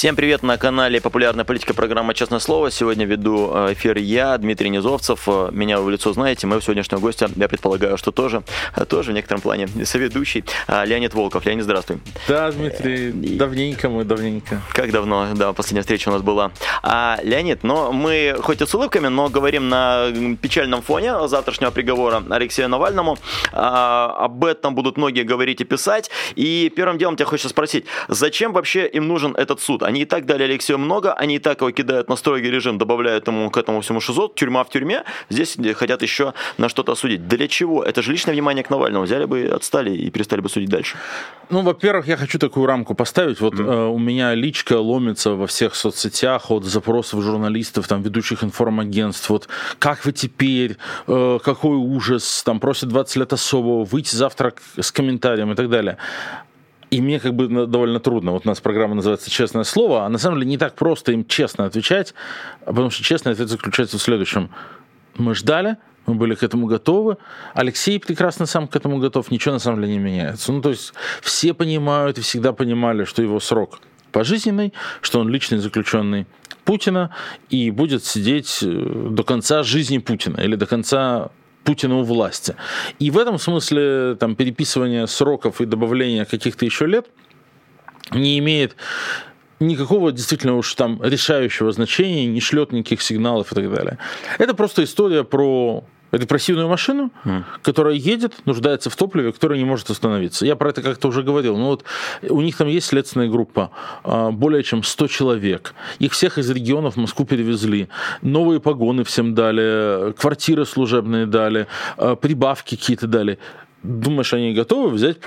[0.00, 2.70] Всем привет на канале Популярная политика программа «Честное слово».
[2.70, 5.24] Сегодня веду э, эфир я, Дмитрий Низовцев.
[5.26, 8.42] Э, меня в лицо знаете, моего сегодняшнего гостя, я предполагаю, что тоже,
[8.74, 11.44] э, тоже в некотором плане соведущий Леонид Волков.
[11.44, 11.98] Леонид, здравствуй.
[12.26, 14.62] Да, Дмитрий, давненько мы, давненько.
[14.72, 16.50] Как давно, да, последняя встреча у нас была.
[16.82, 22.24] А, Леонид, но мы хоть и с улыбками, но говорим на печальном фоне завтрашнего приговора
[22.30, 23.18] Алексею Навальному.
[23.52, 26.10] А, об этом будут многие говорить и писать.
[26.36, 29.82] И первым делом тебя хочется спросить, зачем вообще им нужен этот суд?
[29.90, 33.26] Они и так дали Алексею много, они и так его кидают на строгий режим, добавляют
[33.26, 35.02] ему к этому всему ШИЗО, тюрьма в тюрьме.
[35.30, 37.26] Здесь хотят еще на что-то осудить.
[37.26, 37.82] Для чего?
[37.82, 39.04] Это же личное внимание к Навальному.
[39.04, 40.96] Взяли бы, отстали и перестали бы судить дальше.
[41.50, 43.40] Ну, во-первых, я хочу такую рамку поставить.
[43.40, 43.64] Вот mm.
[43.64, 49.28] э, у меня личка ломится во всех соцсетях от запросов журналистов, там, ведущих информагентств.
[49.28, 49.48] Вот
[49.80, 50.76] как вы теперь,
[51.08, 55.96] э, какой ужас, там, просят 20 лет особого, выйти завтра с комментарием и так далее.
[56.90, 58.32] И мне как бы довольно трудно.
[58.32, 61.24] Вот у нас программа называется «Честное слово», а на самом деле не так просто им
[61.24, 62.14] честно отвечать,
[62.64, 64.50] потому что честный ответ заключается в следующем.
[65.16, 67.16] Мы ждали, мы были к этому готовы.
[67.54, 70.52] Алексей прекрасно сам к этому готов, ничего на самом деле не меняется.
[70.52, 73.78] Ну, то есть все понимают и всегда понимали, что его срок
[74.10, 76.26] пожизненный, что он личный заключенный
[76.64, 77.14] Путина
[77.48, 81.30] и будет сидеть э, до конца жизни Путина или до конца
[81.64, 82.56] Путина у власти.
[82.98, 87.06] И в этом смысле там, переписывание сроков и добавление каких-то еще лет
[88.12, 88.76] не имеет
[89.60, 93.98] никакого действительно уж там решающего значения, не шлет никаких сигналов и так далее.
[94.38, 97.44] Это просто история про репрессивную машину, mm.
[97.62, 100.46] которая едет, нуждается в топливе, которая не может остановиться.
[100.46, 101.56] Я про это как-то уже говорил.
[101.56, 101.84] Но вот
[102.22, 103.70] у них там есть следственная группа,
[104.04, 105.74] а, более чем 100 человек.
[105.98, 107.88] Их всех из регионов в Москву перевезли.
[108.22, 113.38] Новые погоны всем дали, квартиры служебные дали, а, прибавки какие-то дали.
[113.82, 115.20] Думаешь, они готовы взять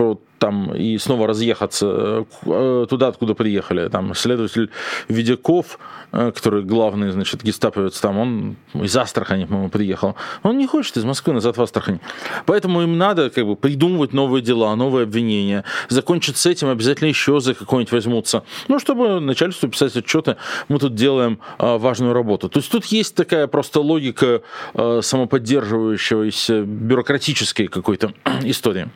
[0.44, 3.88] там и снова разъехаться э, туда, откуда приехали?
[3.88, 4.72] Там следователь
[5.08, 5.80] Ведяков,
[6.12, 10.18] э, который главный, значит, гестаповец там, он из Астрахани, по-моему, приехал.
[10.44, 12.02] Он не хочет из Москвы назад в Астрахань.
[12.46, 15.64] Поэтому им надо как бы придумывать новые дела, новые обвинения.
[15.88, 18.44] Закончить с этим, обязательно еще за какой-нибудь возьмутся.
[18.68, 20.36] Ну, чтобы начальству писать отчеты,
[20.68, 22.50] мы тут делаем а, важную работу.
[22.50, 24.42] То есть тут есть такая просто логика
[24.74, 28.12] а, самоподдерживающейся бюрократической какой-то
[28.44, 28.90] истории.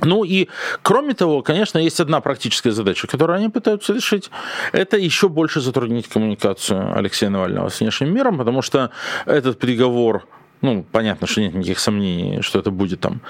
[0.00, 0.48] Ну и,
[0.82, 4.30] кроме того, конечно, есть одна практическая задача, которую они пытаются решить.
[4.72, 8.90] Это еще больше затруднить коммуникацию Алексея Навального с внешним миром, потому что
[9.26, 10.24] этот приговор
[10.62, 13.20] ну, понятно, что нет никаких сомнений, что это будет там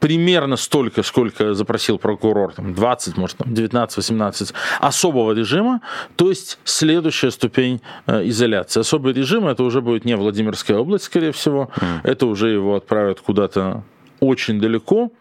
[0.00, 5.80] примерно столько, сколько запросил прокурор, там 20, может, там 19-18 особого режима,
[6.16, 8.80] то есть следующая ступень э, изоляции.
[8.80, 12.00] Особый режим это уже будет не Владимирская область, скорее всего, mm.
[12.02, 13.84] это уже его отправят куда-то
[14.18, 15.12] очень далеко,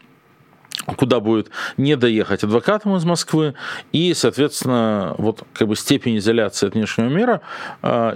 [0.86, 3.54] куда будет не доехать адвокатам из Москвы,
[3.92, 7.42] и, соответственно, вот как бы степень изоляции от внешнего мира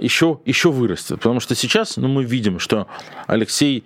[0.02, 1.18] еще, а, еще вырастет.
[1.18, 2.88] Потому что сейчас ну, мы видим, что
[3.28, 3.84] Алексей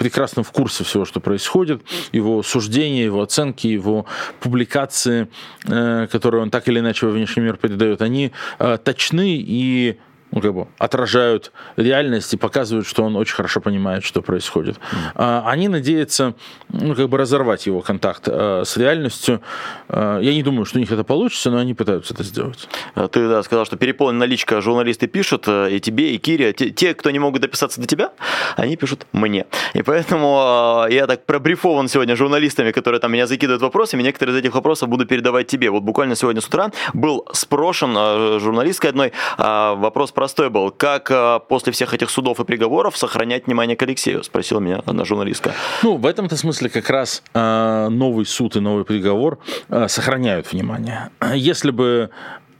[0.00, 1.82] прекрасно в курсе всего, что происходит,
[2.12, 4.06] его суждения, его оценки, его
[4.40, 5.28] публикации,
[5.66, 9.98] э, которые он так или иначе во внешний мир передает, они э, точны и
[10.32, 14.78] ну, как бы отражают реальность и показывают, что он очень хорошо понимает, что происходит.
[15.14, 15.42] Mm.
[15.46, 16.34] Они надеются,
[16.68, 19.40] ну, как бы разорвать его контакт а, с реальностью.
[19.88, 22.68] А, я не думаю, что у них это получится, но они пытаются это сделать.
[22.94, 26.52] Ты да, сказал, что переполнена наличка журналисты пишут, э, и тебе, и Кире.
[26.52, 28.12] Те, кто не могут дописаться до тебя,
[28.56, 29.46] они пишут мне.
[29.74, 34.02] И поэтому я так пробрифован сегодня журналистами, которые там меня закидывают вопросами.
[34.02, 35.70] Некоторые из этих вопросов буду передавать тебе.
[35.70, 40.70] Вот буквально сегодня с утра был спрошен журналисткой одной вопрос простой был.
[40.70, 44.22] Как э, после всех этих судов и приговоров сохранять внимание к Алексею?
[44.22, 45.54] Спросила меня одна журналистка.
[45.82, 49.38] Ну, в этом-то смысле как раз э, новый суд и новый приговор
[49.70, 51.08] э, сохраняют внимание.
[51.34, 52.10] Если бы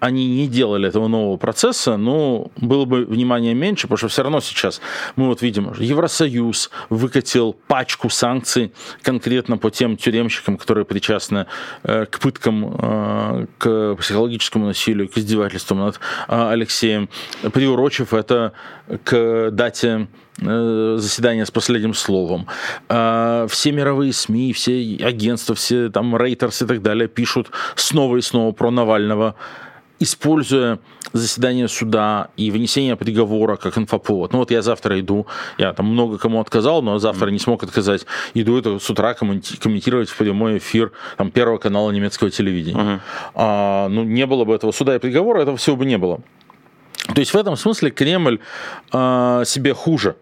[0.00, 4.41] они не делали этого нового процесса, ну, было бы внимания меньше, потому что все равно
[4.41, 4.81] сейчас
[5.17, 11.47] мы вот видим, Евросоюз выкатил пачку санкций конкретно по тем тюремщикам, которые причастны
[11.82, 17.11] э, к пыткам, э, к психологическому насилию, к издевательствам над э, Алексеем,
[17.52, 18.52] приурочив это
[19.05, 22.47] к дате заседания с последним словом.
[22.88, 24.73] Все мировые СМИ, все
[25.05, 29.35] агентства, все там Рейтерс и так далее пишут снова и снова про Навального
[30.00, 30.79] используя
[31.12, 34.32] заседание суда и вынесение приговора как инфоповод.
[34.32, 35.26] Ну вот я завтра иду,
[35.58, 38.06] я там много кому отказал, но завтра не смог отказать.
[38.35, 42.79] Иду это с утра комментировать в прямой эфир там, Первого канала немецкого телевидения.
[42.79, 43.00] Uh-huh.
[43.35, 46.20] А, ну не было бы этого суда и приговора, этого всего бы не было.
[47.14, 48.41] То есть в этом смысле Кремль
[48.93, 50.17] э, себе хуже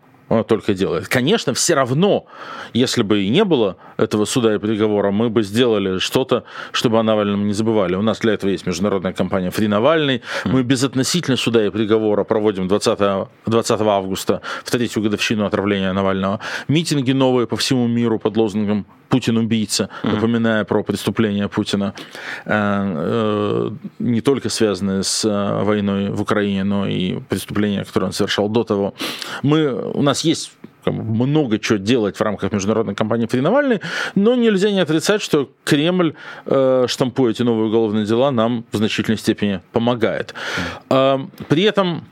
[0.47, 1.09] только делает.
[1.09, 2.27] Конечно, все равно,
[2.75, 7.03] если бы и не было этого суда и приговора, мы бы сделали что-то, чтобы о
[7.03, 7.97] Навальном не забывали.
[7.97, 10.23] У нас для этого есть международная компания «Фри Навальный».
[10.45, 17.13] Мы безотносительно суда и приговора проводим 20, 20 августа, в третью годовщину отравления Навального, митинги
[17.13, 20.15] новые по всему миру под лозунгом Путин убийца, mm-hmm.
[20.15, 21.95] напоминая про преступления Путина,
[22.45, 28.13] э, э, не только связанные с э, войной в Украине, но и преступления, которые он
[28.13, 28.95] совершал до того.
[29.43, 30.53] Мы, у нас есть
[30.91, 33.81] много чего делать в рамках международной кампании «Фри Навальный»,
[34.15, 36.15] но нельзя не отрицать, что Кремль,
[36.47, 40.35] э, штампуя эти новые уголовные дела, нам в значительной степени помогает.
[40.91, 41.19] Э,
[41.49, 42.05] при этом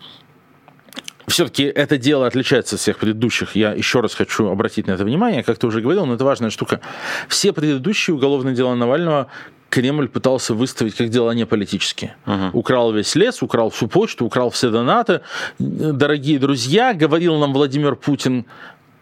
[1.26, 3.56] все-таки это дело отличается от всех предыдущих.
[3.56, 5.42] Я еще раз хочу обратить на это внимание.
[5.42, 6.80] Как ты уже говорил, но это важная штука.
[7.28, 9.28] Все предыдущие уголовные дела Навального
[9.70, 12.16] Кремль пытался выставить как дела не политические.
[12.26, 12.50] Uh-huh.
[12.52, 15.20] Украл весь лес, украл всю почту, украл все донаты.
[15.58, 18.46] Дорогие друзья, говорил нам Владимир Путин,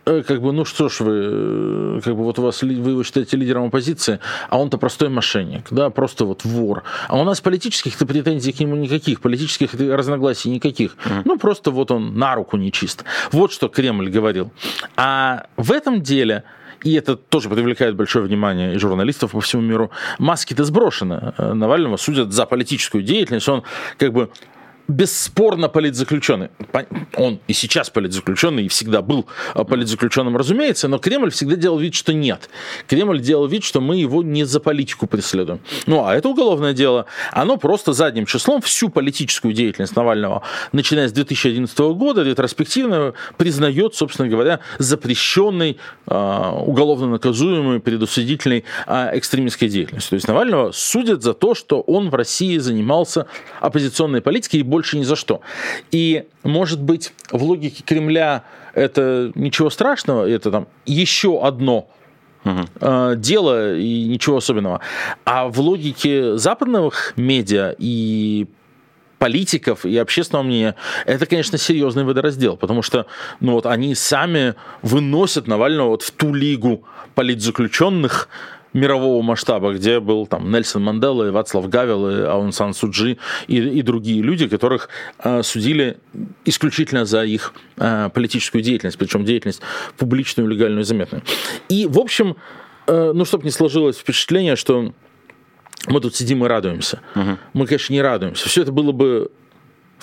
[0.06, 3.02] Э, как бы, ну что ж вы, э, как бы вот у вас, вы его
[3.02, 4.19] считаете лидером оппозиции,
[4.50, 6.82] а он-то простой мошенник, да, просто вот вор.
[7.08, 10.96] А у нас политических-то претензий к нему никаких, политических разногласий никаких.
[11.05, 11.22] Mm.
[11.25, 13.05] Ну, просто вот он на руку нечист.
[13.32, 14.50] Вот что Кремль говорил.
[14.96, 16.43] А в этом деле
[16.84, 21.32] и это тоже привлекает большое внимание и журналистов по всему миру, маски-то сброшены.
[21.38, 23.48] Э, Навального судят за политическую деятельность.
[23.48, 23.62] Он
[23.96, 24.31] как бы
[24.88, 26.50] бесспорно политзаключенный.
[27.16, 31.94] Он и сейчас политзаключенный, и всегда был а, политзаключенным, разумеется, но Кремль всегда делал вид,
[31.94, 32.50] что нет.
[32.86, 35.60] Кремль делал вид, что мы его не за политику преследуем.
[35.86, 40.42] Ну, а это уголовное дело, оно просто задним числом всю политическую деятельность Навального,
[40.72, 49.69] начиная с 2011 года, ретроспективно признает, собственно говоря, запрещенной, а, уголовно наказуемой, предусудительной а, экстремистской
[49.69, 50.10] деятельностью.
[50.10, 53.26] То есть Навального судят за то, что он в России занимался
[53.60, 55.41] оппозиционной политикой и больше ни за что.
[55.93, 58.43] И, может быть, в логике Кремля
[58.75, 61.88] это ничего страшного, это там еще одно
[62.47, 63.17] Uh-huh.
[63.17, 64.81] дело и ничего особенного.
[65.25, 68.47] А в логике западных медиа и
[69.19, 70.75] политиков и общественного мнения,
[71.06, 73.06] это, конечно, серьезный водораздел, потому что
[73.41, 76.85] ну, вот, они сами выносят Навального вот в ту лигу
[77.15, 78.29] политзаключенных,
[78.75, 83.17] мирового масштаба, где был там Нельсон Мандела, и Вацлав Гавел, и Аун Сан Суджи
[83.47, 84.88] и, и другие люди, которых
[85.21, 85.99] э, судили
[86.44, 89.62] исключительно за их э, политическую деятельность, причем деятельность
[89.97, 91.23] публичную, легальную и заметную.
[91.69, 92.37] И, в общем,
[92.87, 94.93] э, ну, чтобы не сложилось впечатление, что
[95.87, 97.00] мы тут сидим и радуемся.
[97.15, 97.38] Угу.
[97.53, 98.49] Мы, конечно, не радуемся.
[98.49, 99.31] Все это было бы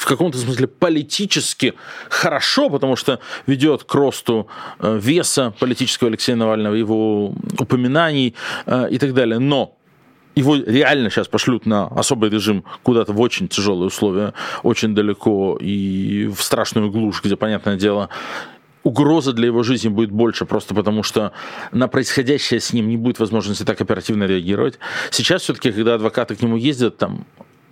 [0.01, 1.75] в каком-то смысле политически
[2.09, 4.47] хорошо, потому что ведет к росту
[4.79, 8.33] э, веса политического Алексея Навального, его упоминаний
[8.65, 9.37] э, и так далее.
[9.37, 9.77] Но
[10.33, 14.33] его реально сейчас пошлют на особый режим куда-то в очень тяжелые условия,
[14.63, 18.09] очень далеко и в страшную глушь, где, понятное дело,
[18.81, 21.31] угроза для его жизни будет больше, просто потому что
[21.71, 24.79] на происходящее с ним не будет возможности так оперативно реагировать.
[25.11, 27.27] Сейчас все-таки, когда адвокаты к нему ездят, там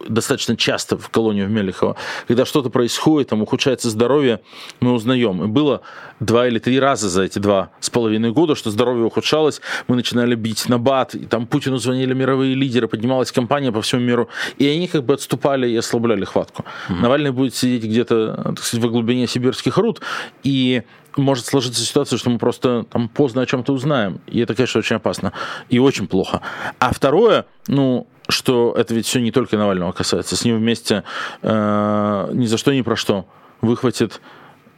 [0.07, 1.95] достаточно часто в колонию в Мелехово,
[2.27, 4.41] когда что-то происходит, там ухудшается здоровье,
[4.79, 5.43] мы узнаем.
[5.43, 5.81] И было
[6.19, 10.35] два или три раза за эти два с половиной года, что здоровье ухудшалось, мы начинали
[10.35, 14.67] бить на бат, и там Путину звонили мировые лидеры, поднималась компания по всему миру, и
[14.67, 16.63] они как бы отступали и ослабляли хватку.
[16.63, 17.01] Mm-hmm.
[17.01, 20.01] Навальный будет сидеть где-то, так сказать, во глубине сибирских руд,
[20.43, 20.83] и
[21.17, 24.21] может сложиться ситуация, что мы просто там поздно о чем-то узнаем.
[24.27, 25.33] И это, конечно, очень опасно.
[25.69, 26.41] И очень плохо.
[26.79, 30.35] А второе, ну, что это ведь все не только Навального касается.
[30.35, 31.03] С ним вместе
[31.41, 33.25] э, ни за что, ни про что
[33.61, 34.21] выхватит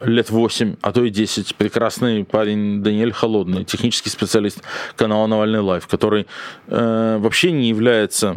[0.00, 1.54] лет 8, а то и 10.
[1.56, 4.62] Прекрасный парень Даниэль Холодный, технический специалист
[4.96, 6.26] канала Навальный Лайв, который
[6.66, 8.36] э, вообще не является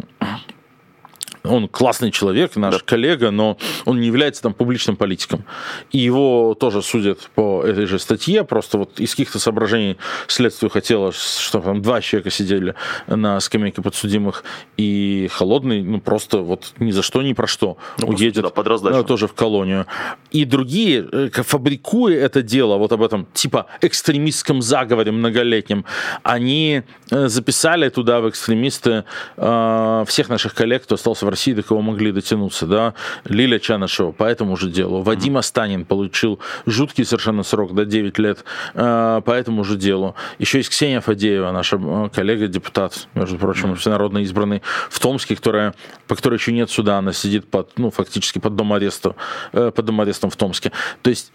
[1.48, 2.80] он классный человек, наш да.
[2.84, 5.44] коллега, но он не является там публичным политиком.
[5.92, 11.12] И его тоже судят по этой же статье, просто вот из каких-то соображений следствию хотело,
[11.12, 12.74] что там два человека сидели
[13.06, 14.44] на скамейке подсудимых,
[14.76, 18.66] и холодный, ну просто вот ни за что, ни про что ну, уедет да, под
[18.66, 19.04] раздачу.
[19.04, 19.86] тоже в колонию.
[20.30, 25.84] И другие, э, фабрикуя это дело, вот об этом типа экстремистском заговоре многолетнем,
[26.22, 29.04] они э, записали туда в экстремисты
[29.36, 32.94] э, всех наших коллег, кто остался в России, до кого могли дотянуться, да,
[33.26, 38.18] Лиля Чанышева по этому же делу, Вадим Астанин получил жуткий совершенно срок, до да, 9
[38.18, 40.14] лет э, по этому же делу.
[40.38, 45.74] Еще есть Ксения Фадеева, наша э, коллега, депутат, между прочим, всенародно избранный в Томске, которая,
[46.08, 49.14] по которой еще нет суда, она сидит под, ну, фактически под дом ареста,
[49.52, 50.72] э, под дом арестом в Томске.
[51.02, 51.32] То есть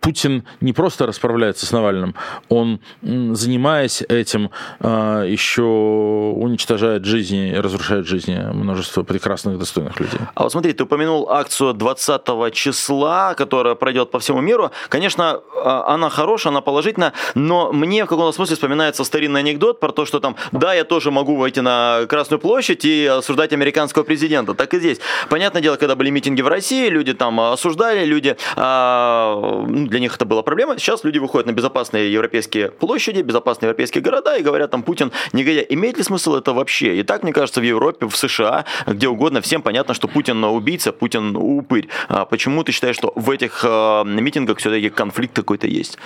[0.00, 2.14] Путин не просто расправляется с Навальным,
[2.48, 10.20] он, занимаясь этим, э, еще уничтожает жизни, разрушает жизни множества прекрасных, достойных людей.
[10.34, 14.70] А вот смотри, ты упомянул акцию 20 числа, которая пройдет по всему миру.
[14.88, 20.04] Конечно, она хорошая, она положительная, но мне в каком-то смысле вспоминается старинный анекдот про то,
[20.06, 24.54] что там, да, я тоже могу выйти на Красную площадь и осуждать американского президента.
[24.54, 24.98] Так и здесь.
[25.28, 30.24] Понятное дело, когда были митинги в России, люди там осуждали, люди, а, для них это
[30.24, 30.78] была проблема.
[30.78, 35.66] Сейчас люди выходят на безопасные европейские площади, безопасные европейские города и говорят там, Путин негодяй.
[35.68, 36.98] Имеет ли смысл это вообще?
[36.98, 40.92] И так, мне кажется, в Европе, в США, где угодно, всем понятно, что Путин убийца,
[40.92, 41.88] Путин упырь.
[42.08, 45.98] А почему ты считаешь, что в этих а, митингах все-таки конфликт какой-то есть?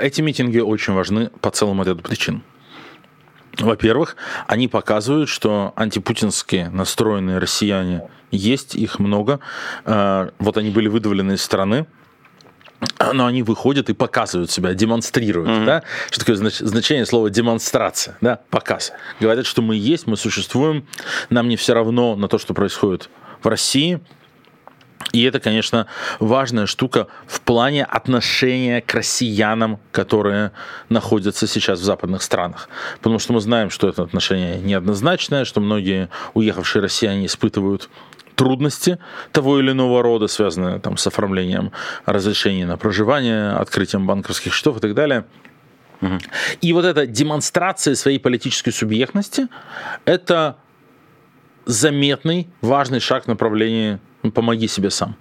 [0.00, 2.42] Эти митинги очень важны по целому ряду причин.
[3.58, 9.40] Во-первых, они показывают, что антипутинские настроенные россияне есть, их много.
[9.84, 11.86] Э, вот они были выдавлены из страны,
[13.12, 15.48] но они выходят и показывают себя, демонстрируют.
[15.48, 15.64] Mm-hmm.
[15.64, 15.82] Да?
[16.10, 18.16] Что такое значение слова демонстрация?
[18.20, 18.40] Да?
[18.50, 18.92] Показ.
[19.20, 20.86] Говорят, что мы есть, мы существуем,
[21.30, 23.08] нам не все равно на то, что происходит
[23.42, 24.00] в России,
[25.12, 25.86] и это, конечно,
[26.20, 30.52] важная штука в плане отношения к россиянам, которые
[30.88, 32.68] находятся сейчас в западных странах.
[32.98, 37.90] Потому что мы знаем, что это отношение неоднозначное, что многие уехавшие россияне испытывают
[38.42, 38.98] трудности
[39.30, 41.70] того или иного рода, связанные там, с оформлением
[42.06, 45.24] разрешений на проживание, открытием банковских счетов и так далее.
[46.60, 49.46] И вот эта демонстрация своей политической субъектности–
[50.04, 50.56] это
[51.66, 55.14] заметный, важный шаг в направлении ну, помоги себе сам.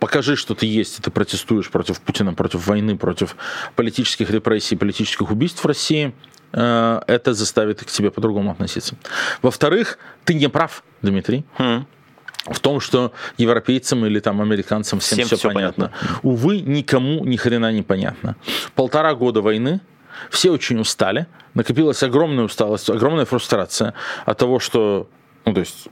[0.00, 3.36] Покажи, что ты есть, и ты протестуешь против Путина, против войны, против
[3.76, 6.12] политических репрессий, политических убийств в России.
[6.52, 8.96] Э, это заставит к тебе по-другому относиться.
[9.42, 11.44] Во-вторых, ты не прав, Дмитрий.
[11.58, 11.84] Mm
[12.46, 15.90] в том, что европейцам или там американцам всем, всем все, все понятно.
[15.90, 16.18] понятно.
[16.22, 18.36] Увы, никому ни хрена не понятно.
[18.74, 19.80] Полтора года войны,
[20.30, 23.94] все очень устали, накопилась огромная усталость, огромная фрустрация
[24.26, 25.08] от того, что
[25.44, 25.88] ну, то есть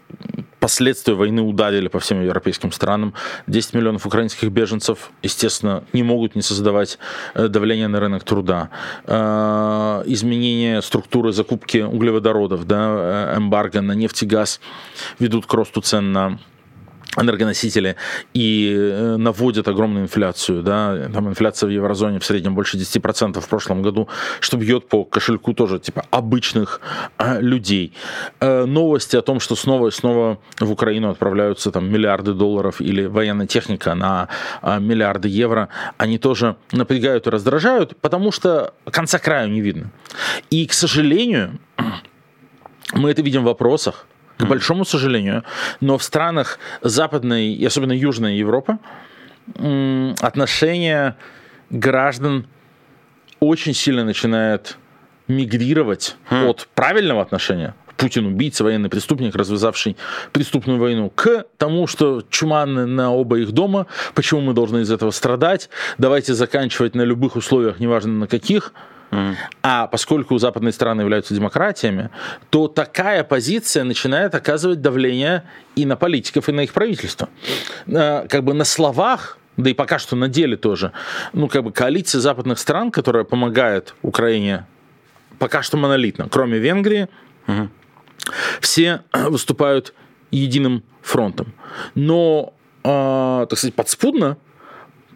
[0.63, 3.15] последствия войны ударили по всем европейским странам.
[3.49, 6.99] 10 миллионов украинских беженцев, естественно, не могут не создавать
[7.35, 8.71] э, давление на рынок труда.
[9.05, 14.61] Э, изменение структуры закупки углеводородов, да, э, эмбарго на нефть и газ
[15.19, 16.39] ведут к росту цен на
[17.17, 17.97] энергоносители
[18.33, 20.63] и э, наводят огромную инфляцию.
[20.63, 21.09] Да?
[21.13, 24.09] Там инфляция в еврозоне в среднем больше 10% в прошлом году,
[24.41, 26.81] что бьет по кошельку тоже типа обычных
[27.19, 27.93] а, людей.
[28.41, 33.05] Э, новости о том, что снова и снова в Украину отправляются там миллиарды долларов или
[33.05, 34.29] военная техника на
[34.63, 39.91] а, миллиарды евро, они тоже напрягают и раздражают, потому что конца краю не видно.
[40.51, 41.59] И, к сожалению,
[42.95, 44.07] мы это видим в вопросах,
[44.39, 45.45] к большому сожалению.
[45.81, 48.79] Но в странах Западной и особенно Южной Европы
[50.21, 51.17] отношение
[51.71, 52.47] граждан
[53.41, 54.77] очень сильно начинает
[55.29, 56.47] мигрировать хм.
[56.47, 59.97] от правильного отношения Путин убийца, военный преступник, развязавший
[60.33, 65.13] преступную войну, к тому, что чума на оба их дома, почему мы должны из этого
[65.13, 68.73] страдать, давайте заканчивать на любых условиях, неважно на каких,
[69.63, 72.11] а поскольку западные страны являются демократиями,
[72.51, 75.45] то такая позиция начинает оказывать давление
[75.77, 77.29] и на политиков, и на их правительство.
[77.87, 80.93] Э, как бы на словах да и пока что на деле тоже,
[81.35, 84.67] ну, как бы коалиция западных стран, которая помогает Украине,
[85.39, 87.09] пока что монолитно, кроме Венгрии,
[87.47, 87.69] угу.
[88.61, 89.93] все выступают
[90.31, 91.53] единым фронтом.
[91.95, 94.39] Но, э, так сказать, подспудно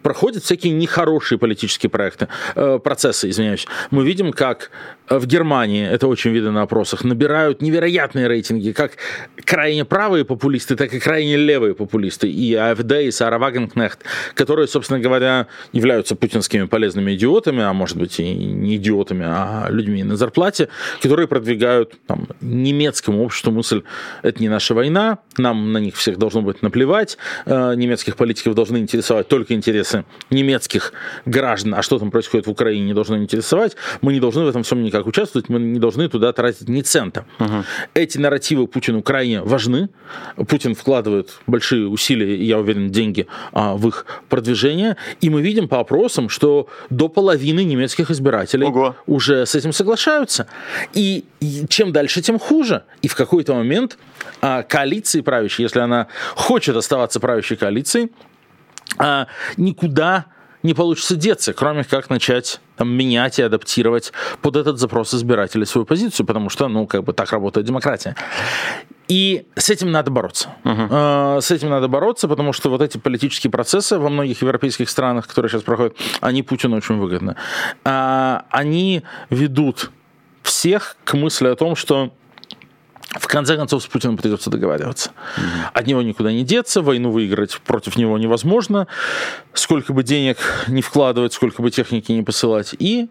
[0.07, 3.67] проходят всякие нехорошие политические проекты, э, процессы, извиняюсь.
[3.91, 4.71] Мы видим, как
[5.09, 8.93] в Германии, это очень видно на опросах, набирают невероятные рейтинги, как
[9.45, 13.99] крайне правые популисты, так и крайне левые популисты, и АФД, и Сара Вагенкнехт,
[14.33, 20.03] которые, собственно говоря, являются путинскими полезными идиотами, а может быть и не идиотами, а людьми
[20.03, 20.67] на зарплате,
[21.01, 23.83] которые продвигают там, немецкому обществу мысль,
[24.23, 28.77] это не наша война, нам на них всех должно быть наплевать, э, немецких политиков должны
[28.77, 30.93] интересовать только интересы немецких
[31.25, 34.63] граждан, а что там происходит в Украине, не должно интересовать, мы не должны в этом
[34.63, 37.25] всем никак как участвовать, мы не должны туда тратить ни цента.
[37.39, 37.63] Угу.
[37.93, 39.89] Эти нарративы Путину крайне важны.
[40.47, 44.97] Путин вкладывает большие усилия, я уверен, деньги а, в их продвижение.
[45.21, 48.95] И мы видим по опросам, что до половины немецких избирателей Ого.
[49.05, 50.47] уже с этим соглашаются.
[50.93, 52.83] И, и чем дальше, тем хуже.
[53.01, 53.97] И в какой-то момент
[54.41, 58.11] а, коалиции правящей, если она хочет оставаться правящей коалицией,
[58.97, 59.27] а,
[59.57, 60.25] никуда
[60.63, 65.85] не получится деться, кроме как начать там, менять и адаптировать под этот запрос избирателей свою
[65.85, 68.15] позицию, потому что, ну, как бы так работает демократия.
[69.07, 70.49] И с этим надо бороться.
[70.63, 71.41] Uh-huh.
[71.41, 75.49] С этим надо бороться, потому что вот эти политические процессы во многих европейских странах, которые
[75.49, 77.35] сейчас проходят, они Путину очень выгодны.
[77.85, 79.91] А, они ведут
[80.43, 82.11] всех к мысли о том, что
[83.09, 85.11] в конце концов, с Путиным придется договариваться.
[85.11, 85.69] Mm-hmm.
[85.73, 88.87] От него никуда не деться, войну выиграть против него невозможно,
[89.53, 90.37] сколько бы денег
[90.67, 92.75] не вкладывать, сколько бы техники не посылать.
[92.79, 93.07] И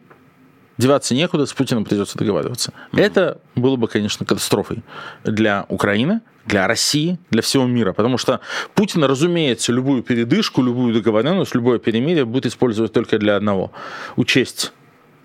[0.77, 2.73] деваться некуда, с Путиным придется договариваться.
[2.93, 3.03] Mm-hmm.
[3.03, 4.83] Это было бы, конечно, катастрофой
[5.25, 7.93] для Украины, для России, для всего мира.
[7.93, 8.41] Потому что
[8.75, 13.73] Путин, разумеется, любую передышку, любую договоренность, любое перемирие будет использовать только для одного.
[14.17, 14.73] Учесть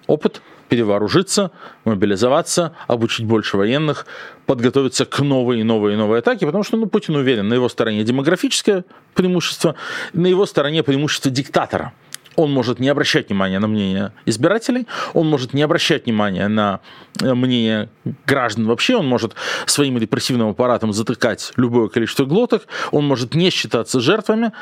[0.07, 1.51] опыт, перевооружиться,
[1.83, 4.05] мобилизоваться, обучить больше военных,
[4.45, 7.67] подготовиться к новой и новой и новой атаке, потому что ну, Путин уверен, на его
[7.67, 9.75] стороне демографическое преимущество,
[10.13, 11.91] на его стороне преимущество диктатора.
[12.37, 16.79] Он может не обращать внимания на мнение избирателей, он может не обращать внимания на
[17.21, 17.89] э, мнение
[18.25, 19.35] граждан вообще, он может
[19.65, 24.53] своим репрессивным аппаратом затыкать любое количество глоток, он может не считаться жертвами.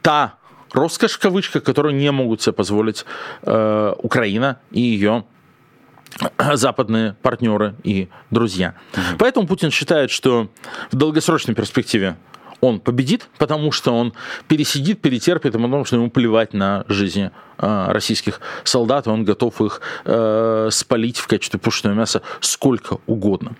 [0.00, 0.38] Та
[0.74, 3.04] роскошь, в кавычках, которую не могут себе позволить
[3.42, 5.24] э, Украина и ее
[6.54, 8.74] западные партнеры и друзья.
[8.92, 9.16] Mm-hmm.
[9.18, 10.48] Поэтому Путин считает, что
[10.90, 12.16] в долгосрочной перспективе
[12.60, 14.14] он победит, потому что он
[14.48, 19.60] пересидит, перетерпит, и потому что ему плевать на жизни э, российских солдат, и он готов
[19.60, 23.56] их э, спалить в качестве пушечного мяса сколько угодно.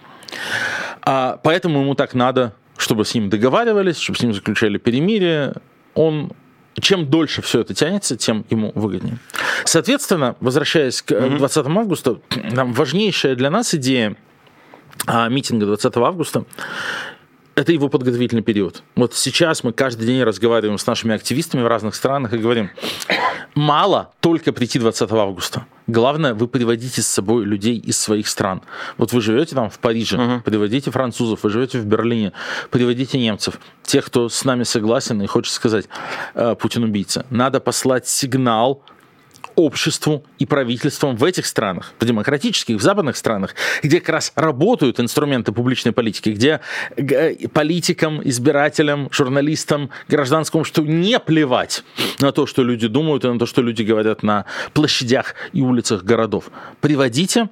[1.02, 5.54] А, поэтому ему так надо, чтобы с ним договаривались, чтобы с ним заключали перемирие.
[5.94, 6.32] Он
[6.80, 9.18] чем дольше все это тянется, тем ему выгоднее.
[9.64, 12.18] Соответственно, возвращаясь к 20 э, августа,
[12.54, 14.16] там важнейшая для нас идея
[15.06, 16.44] а, митинга 20 августа
[17.54, 18.82] это его подготовительный период.
[18.96, 22.70] Вот сейчас мы каждый день разговариваем с нашими активистами в разных странах и говорим,
[23.54, 25.66] мало только прийти 20 августа.
[25.86, 28.62] Главное, вы приводите с собой людей из своих стран.
[28.96, 30.42] Вот вы живете там в Париже, uh-huh.
[30.42, 32.32] приводите французов, вы живете в Берлине,
[32.70, 35.86] приводите немцев, тех, кто с нами согласен и хочет сказать,
[36.34, 37.26] э, Путин убийца.
[37.28, 38.82] Надо послать сигнал
[39.56, 45.00] обществу и правительствам в этих странах, в демократических, в западных странах, где как раз работают
[45.00, 46.60] инструменты публичной политики, где
[47.52, 51.84] политикам, избирателям, журналистам, гражданскому обществу не плевать
[52.20, 56.04] на то, что люди думают и на то, что люди говорят на площадях и улицах
[56.04, 56.50] городов.
[56.80, 57.48] Приводите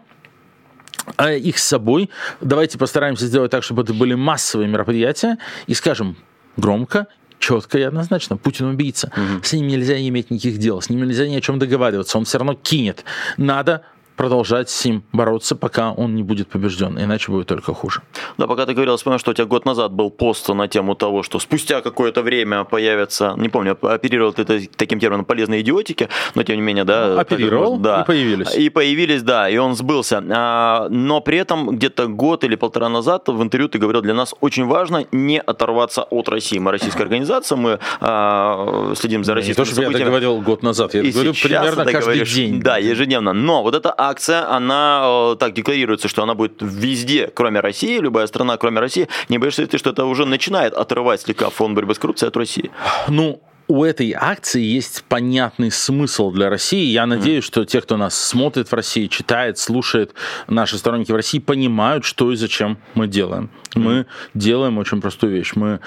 [1.18, 2.10] э, их с собой.
[2.40, 6.16] Давайте постараемся сделать так, чтобы это были массовые мероприятия и скажем
[6.56, 7.06] громко
[7.42, 8.36] четко и однозначно.
[8.36, 9.10] Путин убийца.
[9.14, 9.42] Угу.
[9.42, 12.16] С ним нельзя иметь никаких дел, с ним нельзя ни о чем договариваться.
[12.16, 13.04] Он все равно кинет.
[13.36, 13.82] Надо
[14.16, 18.02] продолжать с ним бороться, пока он не будет побежден, иначе будет только хуже.
[18.38, 21.22] Да, пока ты говорил, вспомнил, что у тебя год назад был пост на тему того,
[21.22, 26.42] что спустя какое-то время появятся, не помню, оперировал ты это таким термином полезные идиотики, но
[26.42, 27.20] тем не менее, да.
[27.20, 28.54] Оперировал так, да, и появились.
[28.54, 30.22] И появились, да, и он сбылся.
[30.30, 34.34] А, но при этом где-то год или полтора назад в интервью ты говорил, для нас
[34.40, 36.58] очень важно не оторваться от России.
[36.58, 40.62] Мы российская организация, мы а, следим за российскими Не то, что я это говорил год
[40.62, 42.60] назад, я и говорю примерно каждый говоришь, день.
[42.60, 43.32] Да, ежедневно.
[43.32, 48.26] Но вот эта акция, она э, так декларируется, что она будет везде, кроме России, любая
[48.26, 49.08] страна, кроме России.
[49.28, 52.36] Не боишься ли ты, что это уже начинает отрывать слегка фонд борьбы с коррупцией от
[52.36, 52.70] России?
[53.08, 56.84] Ну, у этой акции есть понятный смысл для России.
[56.84, 60.14] Я надеюсь, что те, кто нас смотрит в России, читает, слушает,
[60.48, 63.50] наши сторонники в России, понимают, что и зачем мы делаем.
[63.74, 65.52] Мы делаем очень простую вещь.
[65.54, 65.80] Мы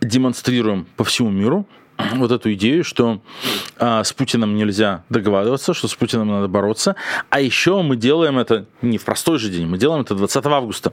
[0.00, 1.66] демонстрируем по всему миру,
[2.14, 3.20] вот эту идею, что
[3.78, 6.96] а, с Путиным нельзя договариваться, что с Путиным надо бороться.
[7.30, 10.92] А еще мы делаем это не в простой же день, мы делаем это 20 августа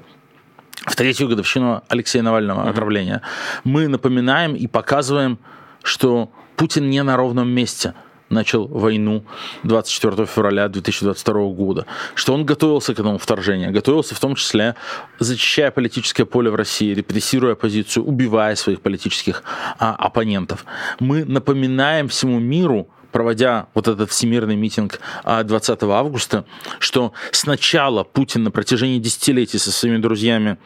[0.85, 2.69] в третью годовщину Алексея Навального mm-hmm.
[2.69, 3.21] отравления.
[3.63, 5.39] Мы напоминаем и показываем,
[5.83, 7.93] что Путин не на ровном месте–
[8.29, 9.23] начал войну
[9.63, 11.85] 24 февраля 2022 года,
[12.15, 14.75] что он готовился к этому вторжению, готовился в том числе
[15.19, 19.43] защищая политическое поле в России, репрессируя оппозицию, убивая своих политических
[19.79, 20.65] а, оппонентов.
[20.99, 26.45] Мы напоминаем всему миру, проводя вот этот всемирный митинг 20 а, августа,
[26.79, 30.57] что сначала Путин на протяжении десятилетий со своими друзьями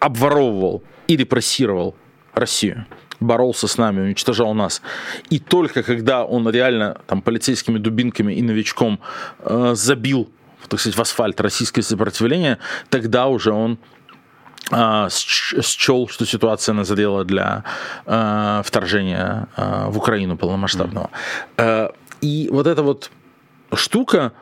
[0.00, 1.94] обворовывал и репрессировал
[2.34, 2.86] Россию
[3.20, 4.82] боролся с нами, уничтожал нас.
[5.30, 9.00] И только когда он реально там полицейскими дубинками и новичком
[9.40, 10.28] э, забил,
[10.68, 12.58] так сказать, в асфальт российское сопротивление,
[12.90, 13.78] тогда уже он
[14.70, 17.64] э, счел, что ситуация назрела для
[18.06, 21.10] э, вторжения э, в Украину полномасштабного.
[21.56, 21.90] Mm-hmm.
[21.92, 23.10] Э, и вот эта вот
[23.74, 24.32] штука,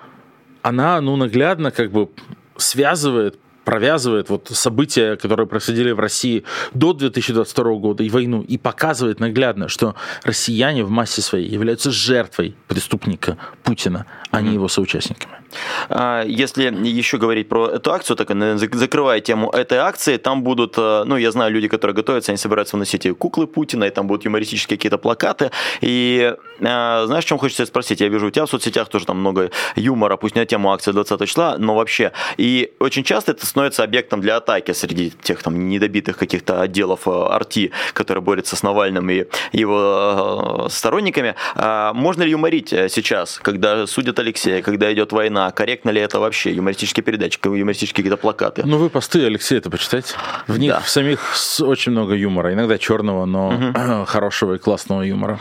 [0.62, 2.08] она, ну, наглядно как бы
[2.56, 9.20] связывает провязывает вот события, которые происходили в России до 2022 года и войну, и показывает
[9.20, 15.43] наглядно, что россияне в массе своей являются жертвой преступника Путина, а не его соучастниками.
[15.88, 18.28] А, если еще говорить про эту акцию, так
[18.74, 22.76] закрывая тему этой акции, там будут, э, ну, я знаю, люди, которые готовятся, они собираются
[22.76, 25.50] выносить и куклы Путина, и там будут юмористические какие-то плакаты.
[25.80, 28.00] И э, знаешь, чем хочется спросить?
[28.00, 30.92] Я вижу у тебя в соцсетях тоже там много юмора, пусть не на тему акции
[30.92, 32.12] 20 числа, но вообще.
[32.36, 37.66] И очень часто это становится объектом для атаки среди тех там недобитых каких-то отделов арти,
[37.66, 41.34] э, которые борются с Навальным и его сторонниками.
[41.54, 46.20] А можно ли юморить сейчас, когда судят Алексея, когда идет война, а корректно ли это
[46.20, 48.62] вообще, юмористические передачи, юмористические какие-то плакаты.
[48.64, 50.14] Ну, вы посты Алексея это почитайте.
[50.46, 50.80] В них да.
[50.80, 54.04] в самих очень много юмора, иногда черного, но угу.
[54.06, 55.38] хорошего и классного юмора.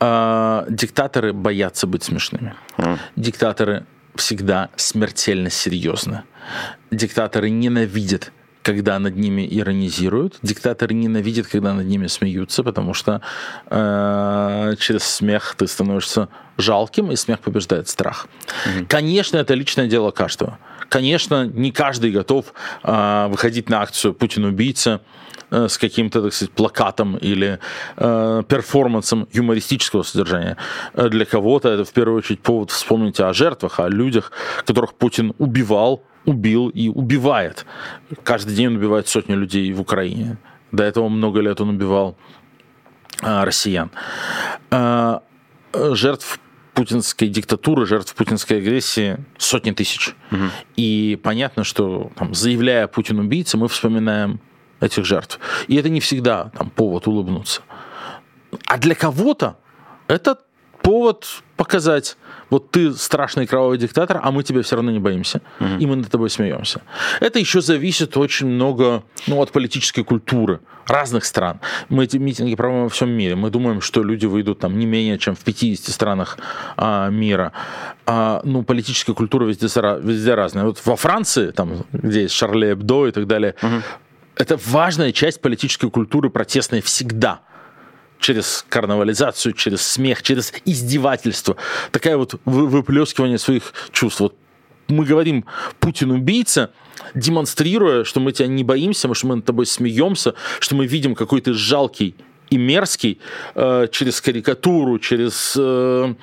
[0.00, 2.54] А, диктаторы боятся быть смешными.
[2.78, 2.98] Угу.
[3.16, 6.22] Диктаторы всегда смертельно серьезны.
[6.90, 8.32] Диктаторы ненавидят
[8.66, 10.38] когда над ними иронизируют.
[10.42, 13.20] Диктаторы ненавидят, когда над ними смеются, потому что
[13.70, 18.26] э, через смех ты становишься жалким, и смех побеждает страх.
[18.66, 18.86] Угу.
[18.88, 20.58] Конечно, это личное дело каждого.
[20.88, 22.46] Конечно, не каждый готов
[22.82, 25.00] э, выходить на акцию «Путин убийца»,
[25.52, 27.60] э, с каким-то, так сказать, плакатом или
[27.96, 30.56] э, перформансом юмористического содержания.
[30.94, 34.32] Для кого-то это в первую очередь повод вспомнить о жертвах, о людях,
[34.64, 37.64] которых Путин убивал, убил и убивает.
[38.22, 40.36] Каждый день он убивает сотни людей в Украине.
[40.72, 42.18] До этого много лет он убивал
[43.22, 43.90] а, россиян.
[44.70, 45.22] А,
[45.72, 46.38] жертв
[46.74, 50.14] путинской диктатуры, жертв путинской агрессии сотни тысяч.
[50.30, 50.44] Угу.
[50.76, 54.40] И понятно, что там, заявляя Путин убийца, мы вспоминаем
[54.80, 55.40] этих жертв.
[55.68, 57.62] И это не всегда там, повод улыбнуться.
[58.66, 59.56] А для кого-то
[60.06, 60.38] это
[60.82, 62.18] повод показать,
[62.50, 65.68] вот ты страшный кровавый диктатор, а мы тебя все равно не боимся, угу.
[65.80, 66.80] и мы над тобой смеемся.
[67.20, 71.60] Это еще зависит очень много ну, от политической культуры разных стран.
[71.88, 73.34] Мы эти митинги проводим во всем мире.
[73.34, 76.38] Мы думаем, что люди выйдут там не менее чем в 50 странах
[76.76, 77.52] а, мира.
[78.06, 80.64] А, ну, политическая культура везде, везде разная.
[80.64, 83.82] Вот во Франции, там, где есть Шарле Эбдо и так далее, угу.
[84.36, 87.40] это важная часть политической культуры протестной всегда
[88.18, 91.56] через карнавализацию, через смех, через издевательство.
[91.90, 94.20] Такая вот выплескивание своих чувств.
[94.20, 94.34] Вот
[94.88, 95.44] мы говорим
[95.80, 96.70] Путин убийца,
[97.14, 101.40] демонстрируя, что мы тебя не боимся, что мы над тобой смеемся, что мы видим какой
[101.40, 102.14] то жалкий
[102.50, 103.20] и мерзкий
[103.54, 106.14] э, через карикатуру, через э,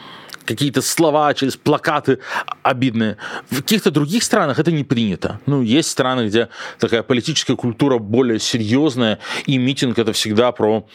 [0.45, 2.19] какие-то слова, через плакаты
[2.62, 3.17] обидные.
[3.49, 5.39] В каких-то других странах это не принято.
[5.45, 10.88] Ну, есть страны, где такая политическая культура более серьезная, и митинг это всегда про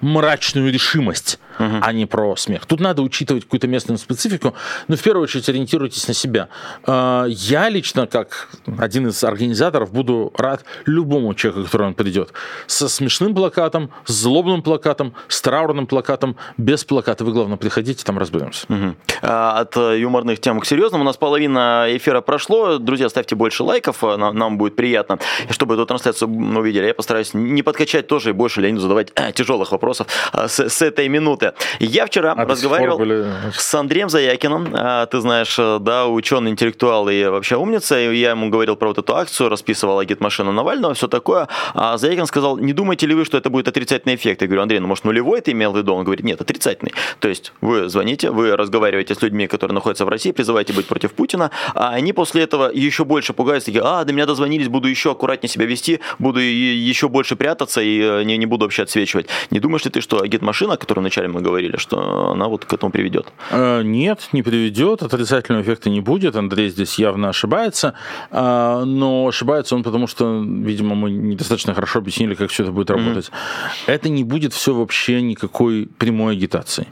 [0.00, 1.76] мрачную решимость, угу.
[1.80, 2.66] а не про смех.
[2.66, 4.54] Тут надо учитывать какую-то местную специфику,
[4.88, 6.48] но в первую очередь ориентируйтесь на себя.
[6.84, 12.32] А, я лично, как один из организаторов, буду рад любому человеку, который он придет.
[12.66, 17.24] Со смешным плакатом, с злобным плакатом, с траурным плакатом, без плаката.
[17.24, 18.66] Вы, главное, приходите, там разберемся.
[18.68, 18.96] Угу.
[19.22, 21.02] От юморных тем к серьезным.
[21.02, 22.78] У нас половина эфира прошло.
[22.78, 25.18] Друзья, ставьте больше лайков, э, нам, нам будет приятно.
[25.48, 29.32] И чтобы эту трансляцию увидели, я постараюсь не подкачать тоже и больше Леониду задавать э,
[29.32, 31.52] тяжелых вопросов вопросов а, с, с этой минуты.
[31.80, 33.26] Я вчера а разговаривал были...
[33.52, 38.48] с Андреем Заякиным, а, ты знаешь, да, ученый, интеллектуал и вообще умница, и я ему
[38.48, 43.06] говорил про вот эту акцию, расписывал агитмашину Навального, все такое, а Заякин сказал, не думаете
[43.06, 44.42] ли вы, что это будет отрицательный эффект?
[44.42, 45.94] Я говорю, Андрей, ну может нулевой ты имел в виду?
[45.94, 46.92] Он говорит, нет, отрицательный.
[47.18, 51.12] То есть вы звоните, вы разговариваете с людьми, которые находятся в России, призываете быть против
[51.12, 55.12] Путина, а они после этого еще больше пугаются, такие, а, до меня дозвонились, буду еще
[55.12, 59.26] аккуратнее себя вести, буду еще больше прятаться и э, не, не буду вообще отсвечивать.
[59.52, 62.72] Не думаешь ли ты, что агитмашина, о которой вначале мы говорили, что она вот к
[62.72, 63.26] этому приведет?
[63.50, 66.36] Э, нет, не приведет, отрицательного эффекта не будет.
[66.36, 67.92] Андрей здесь явно ошибается,
[68.30, 72.88] э, но ошибается он потому, что, видимо, мы недостаточно хорошо объяснили, как все это будет
[72.88, 73.26] работать.
[73.26, 73.92] Mm-hmm.
[73.92, 76.88] Это не будет все вообще никакой прямой агитации.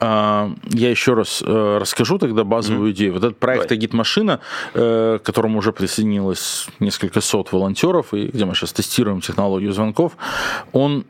[0.00, 2.94] Э, я еще раз расскажу тогда базовую mm-hmm.
[2.94, 3.12] идею.
[3.12, 3.70] Вот этот проект.
[3.70, 4.40] «Агитмашина»,
[4.72, 10.16] к которому уже присоединилось несколько сот волонтеров, и где мы сейчас тестируем технологию звонков,
[10.72, 11.04] он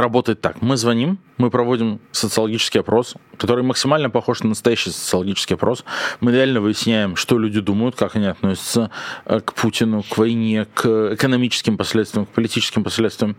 [0.00, 0.62] работает так.
[0.62, 5.84] Мы звоним, мы проводим социологический опрос, который максимально похож на настоящий социологический опрос.
[6.20, 8.90] Мы реально выясняем, что люди думают, как они относятся
[9.26, 13.36] э, к Путину, к войне, к экономическим последствиям, к политическим последствиям.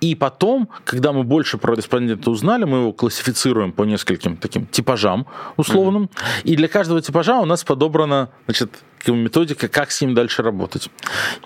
[0.00, 5.26] И потом, когда мы больше про респондента узнали, мы его классифицируем по нескольким таким типажам
[5.56, 6.04] условным.
[6.04, 6.42] Mm-hmm.
[6.44, 8.70] И для каждого типажа у нас подобрана значит,
[9.06, 10.90] методика, как с ним дальше работать.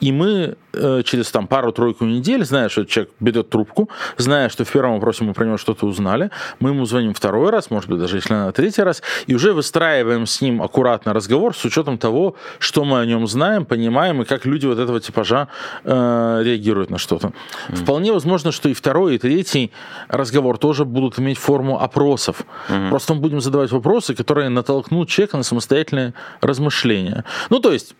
[0.00, 4.64] И мы э, через там пару-тройку недель, зная, что человек берет трубку, зная, зная, что
[4.64, 7.91] в первом вопросе мы про него что-то узнали, мы ему звоним второй раз, может быть,
[7.98, 12.34] даже если на третий раз, и уже выстраиваем с ним аккуратно разговор с учетом того,
[12.58, 15.48] что мы о нем знаем, понимаем, и как люди вот этого типажа
[15.84, 17.32] э, реагируют на что-то.
[17.68, 17.76] Mm.
[17.76, 19.72] Вполне возможно, что и второй, и третий
[20.08, 22.44] разговор тоже будут иметь форму опросов.
[22.68, 22.88] Mm-hmm.
[22.90, 27.24] Просто мы будем задавать вопросы, которые натолкнут человека на самостоятельные размышления.
[27.50, 27.94] Ну, то есть,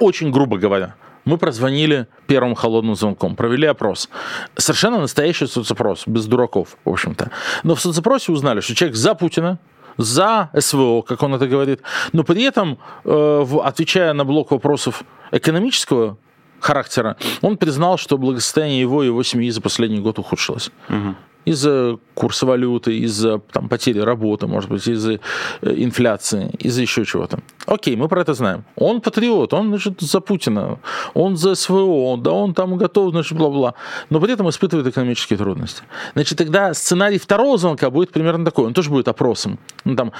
[0.00, 0.94] очень грубо говоря,
[1.28, 4.08] мы прозвонили первым холодным звонком, провели опрос.
[4.56, 7.30] Совершенно настоящий соцопрос, без дураков, в общем-то.
[7.64, 9.58] Но в соцопросе узнали, что человек за Путина,
[9.98, 11.80] за СВО, как он это говорит,
[12.12, 16.16] но при этом, э, отвечая на блок вопросов экономического
[16.60, 20.70] характера, он признал, что благосостояние его и его семьи за последний год ухудшилось.
[20.88, 21.14] Угу
[21.48, 25.18] из-за курса валюты, из-за там, потери работы, может быть, из-за э,
[25.62, 27.38] инфляции, из-за еще чего-то.
[27.66, 28.64] Окей, мы про это знаем.
[28.76, 30.78] Он патриот, он, значит, за Путина,
[31.14, 33.74] он за СВО, да он там готов, значит, бла-бла.
[34.10, 35.82] Но при этом испытывает экономические трудности.
[36.14, 38.66] Значит, тогда сценарий второго звонка будет примерно такой.
[38.66, 39.58] Он тоже будет опросом.
[39.84, 40.12] Ну, там,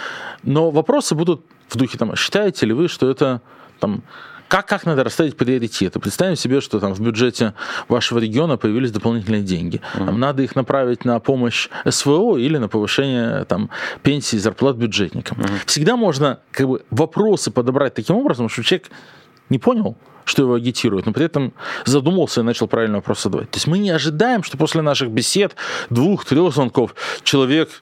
[0.42, 3.40] но вопросы будут в духе, там, считаете ли вы, что это
[3.80, 4.02] там,
[4.48, 6.00] как, как надо расставить приоритеты?
[6.00, 7.54] Представим себе, что там в бюджете
[7.88, 9.80] вашего региона появились дополнительные деньги.
[9.94, 10.12] Mm-hmm.
[10.12, 13.70] надо их направить на помощь СВО или на повышение там,
[14.02, 15.38] пенсии, зарплат бюджетникам.
[15.38, 15.60] Mm-hmm.
[15.66, 18.90] Всегда можно как бы, вопросы подобрать таким образом, что человек
[19.50, 21.52] не понял, что его агитирует, но при этом
[21.84, 23.50] задумался и начал правильно вопрос задавать.
[23.50, 25.56] То есть мы не ожидаем, что после наших бесед,
[25.90, 27.80] двух-трех звонков, человек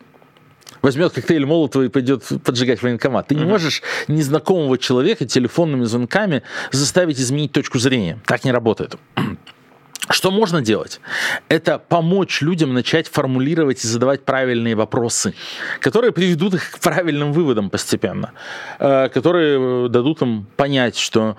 [0.87, 3.27] возьмет коктейль Молотова и пойдет поджигать военкомат.
[3.27, 8.21] Ты не можешь незнакомого человека телефонными звонками заставить изменить точку зрения.
[8.25, 8.95] Так не работает.
[10.11, 11.01] Что можно делать?
[11.49, 15.35] Это помочь людям начать формулировать и задавать правильные вопросы,
[15.81, 18.31] которые приведут их к правильным выводам постепенно,
[18.79, 21.37] э, которые дадут им понять, что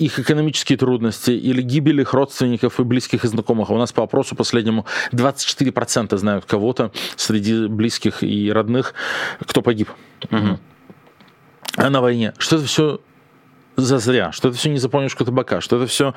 [0.00, 3.70] их экономические трудности или гибель их родственников и близких и знакомых.
[3.70, 8.94] А у нас по опросу последнему 24% знают кого-то среди близких и родных,
[9.40, 9.90] кто погиб
[10.30, 10.58] угу.
[11.76, 12.32] на войне.
[12.38, 13.00] Что это все
[13.76, 16.14] за зря, что это все не за понюшку табака, что это все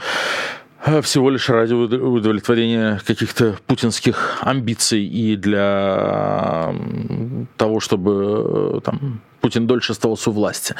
[0.85, 6.73] э, всего лишь ради удовлетворения каких-то путинских амбиций и для
[7.57, 10.73] того, чтобы э, там, Путин дольше оставался у власти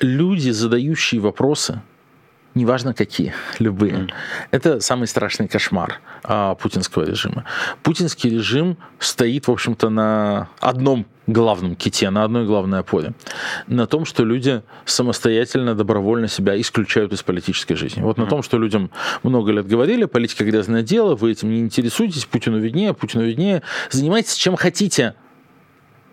[0.00, 1.82] люди, задающие вопросы,
[2.54, 4.10] неважно какие, любые, mm.
[4.50, 7.44] это самый страшный кошмар а, путинского режима.
[7.82, 13.12] Путинский режим стоит, в общем-то, на одном главном ките, на одной главной опоре.
[13.68, 18.02] На том, что люди самостоятельно, добровольно себя исключают из политической жизни.
[18.02, 18.90] Вот на том, что людям
[19.22, 24.34] много лет говорили, политика грязное дело, вы этим не интересуетесь, Путину виднее, Путину виднее, занимайтесь
[24.34, 25.14] чем хотите,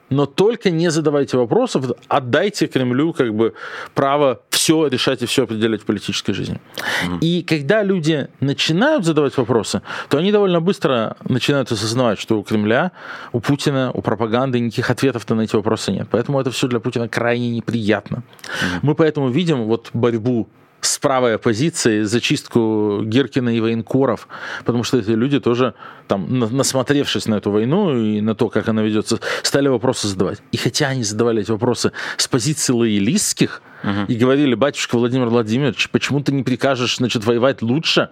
[0.09, 3.53] но только не задавайте вопросов, отдайте Кремлю как бы
[3.93, 6.59] право все решать и все определять в политической жизни.
[6.77, 7.19] Mm-hmm.
[7.21, 12.91] И когда люди начинают задавать вопросы, то они довольно быстро начинают осознавать, что у Кремля,
[13.33, 16.07] у Путина, у пропаганды никаких ответов на эти вопросы нет.
[16.11, 18.17] Поэтому это все для Путина крайне неприятно.
[18.17, 18.79] Mm-hmm.
[18.81, 20.47] Мы поэтому видим вот борьбу
[20.81, 24.27] с правой оппозицией зачистку Геркина и военкоров,
[24.65, 25.73] потому что эти люди тоже,
[26.07, 30.41] там, насмотревшись на эту войну и на то, как она ведется, стали вопросы задавать.
[30.51, 34.05] И хотя они задавали эти вопросы с позиции лоялистских uh-huh.
[34.07, 38.09] и говорили, батюшка Владимир Владимирович, почему ты не прикажешь, значит, воевать лучше,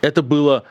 [0.00, 0.64] это было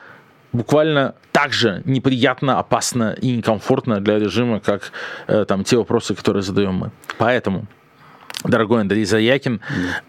[0.52, 4.92] буквально так же неприятно, опасно и некомфортно для режима, как
[5.26, 6.90] э, там те вопросы, которые задаем мы.
[7.18, 7.66] Поэтому
[8.44, 9.60] Дорогой Андрей Заякин,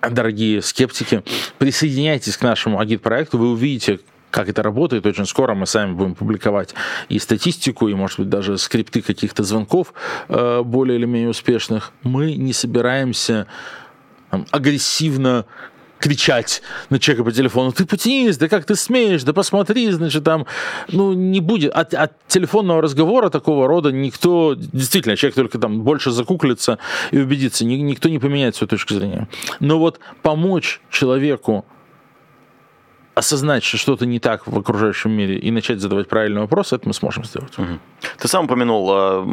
[0.02, 0.10] mm.
[0.10, 1.24] дорогие скептики,
[1.58, 4.00] присоединяйтесь к нашему агит-проекту, вы увидите,
[4.32, 5.06] как это работает.
[5.06, 6.76] Очень скоро мы сами будем публиковать
[7.10, 9.94] и статистику, и, может быть, даже скрипты каких-то звонков
[10.30, 11.92] э, более или менее успешных.
[12.04, 13.48] Мы не собираемся
[14.52, 15.46] агрессивно
[16.00, 20.46] кричать на человека по телефону, ты потянись, да как ты смеешь, да посмотри, значит, там,
[20.90, 21.74] ну, не будет.
[21.74, 26.78] От, от телефонного разговора такого рода никто, действительно, человек только там больше закуклится
[27.12, 29.28] и убедится, никто не поменяет свою точку зрения.
[29.60, 31.66] Но вот помочь человеку
[33.18, 36.94] осознать, что что-то не так в окружающем мире и начать задавать правильные вопросы, это мы
[36.94, 37.58] сможем сделать.
[37.58, 37.80] Угу.
[38.20, 39.26] Ты сам упомянул э,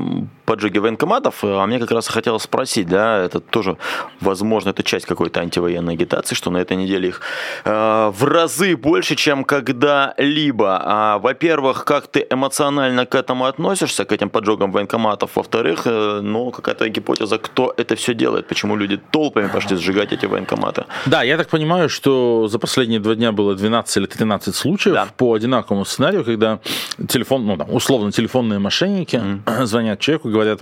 [0.46, 3.76] поджоги военкоматов, а мне как раз хотелось спросить, да, это тоже,
[4.20, 7.20] возможно, это часть какой-то антивоенной агитации, что на этой неделе их
[7.64, 10.80] э, в разы больше, чем когда-либо.
[10.82, 15.36] А, во-первых, как ты эмоционально к этому относишься, к этим поджогам военкоматов?
[15.36, 20.26] Во-вторых, э, ну, какая-то гипотеза, кто это все делает, почему люди толпами пошли сжигать эти
[20.26, 20.84] военкоматы?
[21.06, 24.94] Да, я так понимаю, что за последние два дня было 12 12 или 13 случаев
[24.94, 25.08] да.
[25.16, 26.60] по одинаковому сценарию, когда
[27.08, 29.64] телефон, ну, там, условно, телефонные мошенники mm-hmm.
[29.66, 30.60] звонят человеку, говорят,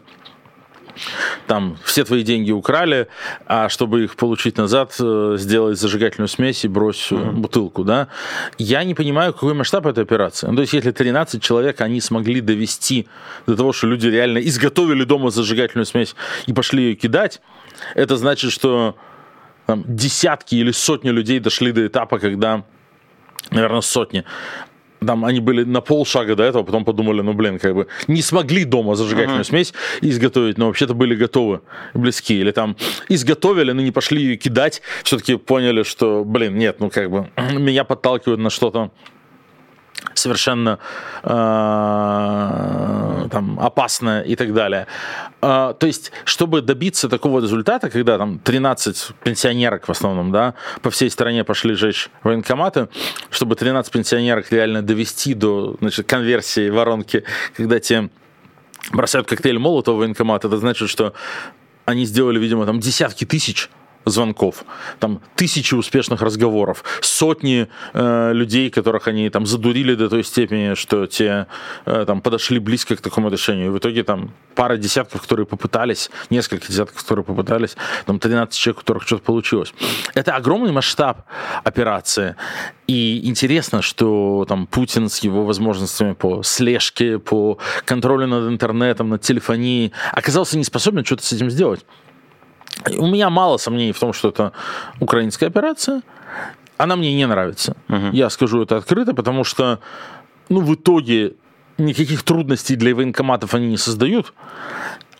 [1.46, 3.08] там все твои деньги украли,
[3.46, 7.32] а чтобы их получить назад, э, сделать зажигательную смесь и брось mm-hmm.
[7.32, 8.08] бутылку, да.
[8.58, 10.46] Я не понимаю, какой масштаб этой операции.
[10.48, 13.08] Ну, то есть, если 13 человек они смогли довести
[13.46, 16.14] до того, что люди реально изготовили дома зажигательную смесь
[16.46, 17.40] и пошли ее кидать,
[17.94, 18.96] это значит, что
[19.66, 22.64] там, десятки или сотни людей дошли до этапа, когда
[23.50, 24.24] наверное, сотни
[25.06, 28.64] там они были на полшага до этого, потом подумали, ну, блин, как бы не смогли
[28.64, 29.48] дома зажигательную uh-huh.
[29.48, 31.60] смесь изготовить, но вообще-то были готовы,
[31.94, 32.38] близки.
[32.38, 32.76] Или там
[33.08, 37.84] изготовили, но не пошли ее кидать, все-таки поняли, что, блин, нет, ну, как бы меня
[37.84, 38.90] подталкивают на что-то
[40.14, 40.78] совершенно
[41.22, 41.28] э,
[43.30, 44.86] там, опасное и так далее.
[45.40, 50.90] Э, то есть, чтобы добиться такого результата, когда там 13 пенсионерок в основном, да, по
[50.90, 52.88] всей стране пошли жечь военкоматы,
[53.30, 57.24] чтобы 13 пенсионерок реально довести до значит, конверсии воронки,
[57.56, 58.10] когда те
[58.92, 61.14] бросают коктейль Молотова в это значит, что
[61.84, 63.68] они сделали, видимо, там десятки тысяч
[64.04, 64.64] звонков,
[64.98, 71.06] там тысячи успешных разговоров, сотни э, людей, которых они там задурили до той степени, что
[71.06, 71.46] те
[71.86, 73.66] э, там подошли близко к такому решению.
[73.66, 78.78] И в итоге там пара десятков, которые попытались, несколько десятков, которые попытались, там 13 человек,
[78.78, 79.72] у которых что-то получилось.
[80.14, 81.22] Это огромный масштаб
[81.64, 82.36] операции.
[82.86, 89.22] И интересно, что там Путин с его возможностями по слежке, по контролю над интернетом, над
[89.22, 91.84] телефонией оказался не способен что-то с этим сделать.
[92.96, 94.52] У меня мало сомнений в том, что это
[95.00, 96.02] украинская операция.
[96.76, 97.76] Она мне не нравится.
[97.88, 98.10] Угу.
[98.12, 99.78] Я скажу это открыто, потому что,
[100.48, 101.34] ну, в итоге
[101.78, 104.32] никаких трудностей для военкоматов они не создают.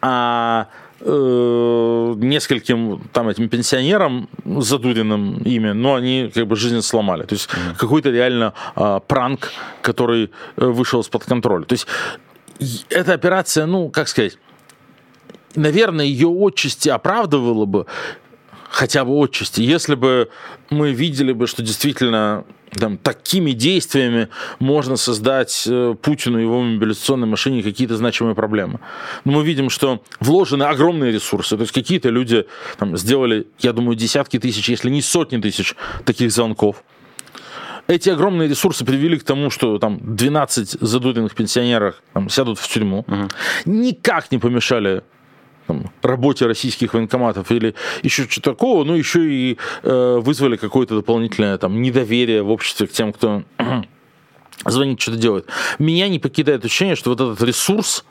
[0.00, 0.66] А
[1.00, 7.24] э, нескольким там этим пенсионерам задуренным ими, но они как бы жизнь сломали.
[7.24, 9.50] То есть mm какой-то реально э, пранк,
[9.82, 11.64] который э, вышел из-под контроля.
[11.64, 11.86] То есть
[12.90, 14.38] эта операция, ну, как сказать,
[15.54, 17.86] наверное, ее отчасти оправдывало бы,
[18.70, 20.28] хотя бы отчасти, если бы
[20.70, 22.44] мы видели бы, что действительно
[22.78, 28.80] там, такими действиями можно создать э, Путину и его мобилизационной машине какие-то значимые проблемы.
[29.24, 31.56] Но мы видим, что вложены огромные ресурсы.
[31.56, 32.46] То есть какие-то люди
[32.78, 36.82] там, сделали, я думаю, десятки тысяч, если не сотни тысяч таких звонков.
[37.88, 43.04] Эти огромные ресурсы привели к тому, что там 12 задуренных пенсионеров там, сядут в тюрьму.
[43.06, 43.28] Угу.
[43.66, 45.02] Никак не помешали
[45.66, 51.58] там, работе российских военкоматов или еще что-то такого, но еще и э, вызвали какое-то дополнительное
[51.58, 53.42] там, недоверие в обществе к тем, кто
[54.66, 55.46] звонит, что-то делает.
[55.78, 58.04] Меня не покидает ощущение, что вот этот ресурс,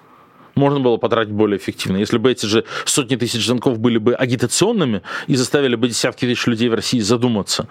[0.55, 1.97] можно было потратить более эффективно.
[1.97, 6.45] Если бы эти же сотни тысяч звонков были бы агитационными и заставили бы десятки тысяч
[6.47, 7.67] людей в России задуматься,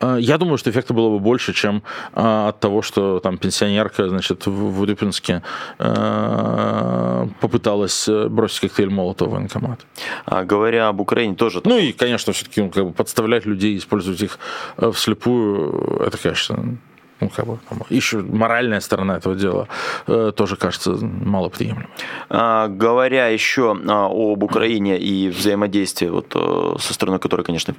[0.00, 1.82] э, я думаю, что эффекта было бы больше, чем
[2.14, 5.42] э, от того, что там пенсионерка, значит, в Урюпинске
[5.78, 9.80] э, попыталась бросить коктейль Молотова в военкомат.
[10.24, 11.60] А говоря об Украине тоже...
[11.64, 14.38] Ну и, конечно, все-таки ну, как бы подставлять людей, использовать их
[14.92, 16.78] вслепую, это, конечно,
[17.20, 17.58] ну, как бы,
[17.90, 19.68] еще моральная сторона этого дела
[20.06, 21.88] э, тоже кажется малоприемлемой.
[22.28, 27.74] А, говоря еще а, об Украине и взаимодействии вот, э, со стороны которой, конечно,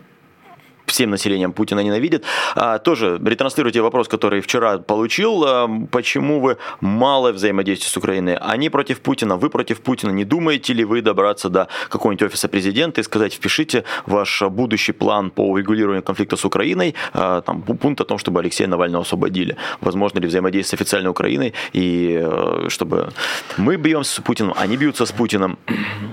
[0.89, 2.25] всем населением Путина ненавидит.
[2.55, 5.43] А, тоже ретранслируйте вопрос, который вчера получил.
[5.45, 8.35] А, почему вы мало взаимодействуете с Украиной?
[8.35, 10.11] Они против Путина, вы против Путина.
[10.11, 15.29] Не думаете ли вы добраться до какого-нибудь офиса президента и сказать, впишите ваш будущий план
[15.29, 19.55] по урегулированию конфликта с Украиной, а, там, пункт о том, чтобы Алексея Навального освободили?
[19.81, 23.09] Возможно ли взаимодействие с официальной Украиной и э, чтобы
[23.57, 25.57] мы бьемся с Путиным, они бьются с Путиным?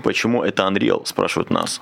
[0.03, 1.81] Почему это Unreal, спрашивают нас.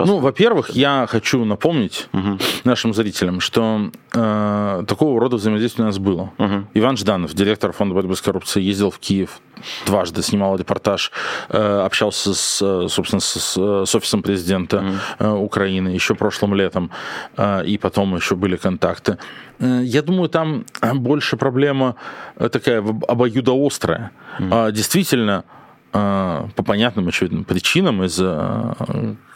[0.00, 5.98] Ну, во-первых, я хочу напомнить, угу нашим зрителям, что э, такого рода взаимодействие у нас
[5.98, 6.32] было.
[6.38, 6.66] Угу.
[6.74, 9.40] Иван Жданов, директор фонда борьбы с коррупцией, ездил в Киев
[9.86, 11.12] дважды, снимал репортаж,
[11.48, 14.94] э, общался с, собственно, с, с офисом президента угу.
[15.18, 16.90] э, Украины еще прошлым летом,
[17.36, 19.18] э, и потом еще были контакты.
[19.58, 21.96] Э, я думаю, там больше проблема
[22.36, 24.10] э, такая обоюдоострая.
[24.38, 24.70] Угу.
[24.72, 25.44] Действительно,
[25.92, 28.74] э, по понятным, очевидным причинам из-за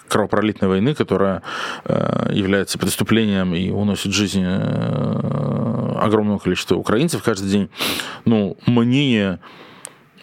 [0.08, 1.42] кровопролитной войны, которая
[1.84, 7.70] э, является преступлением и уносит жизнь э, огромного количества украинцев каждый день,
[8.24, 9.40] ну, мнение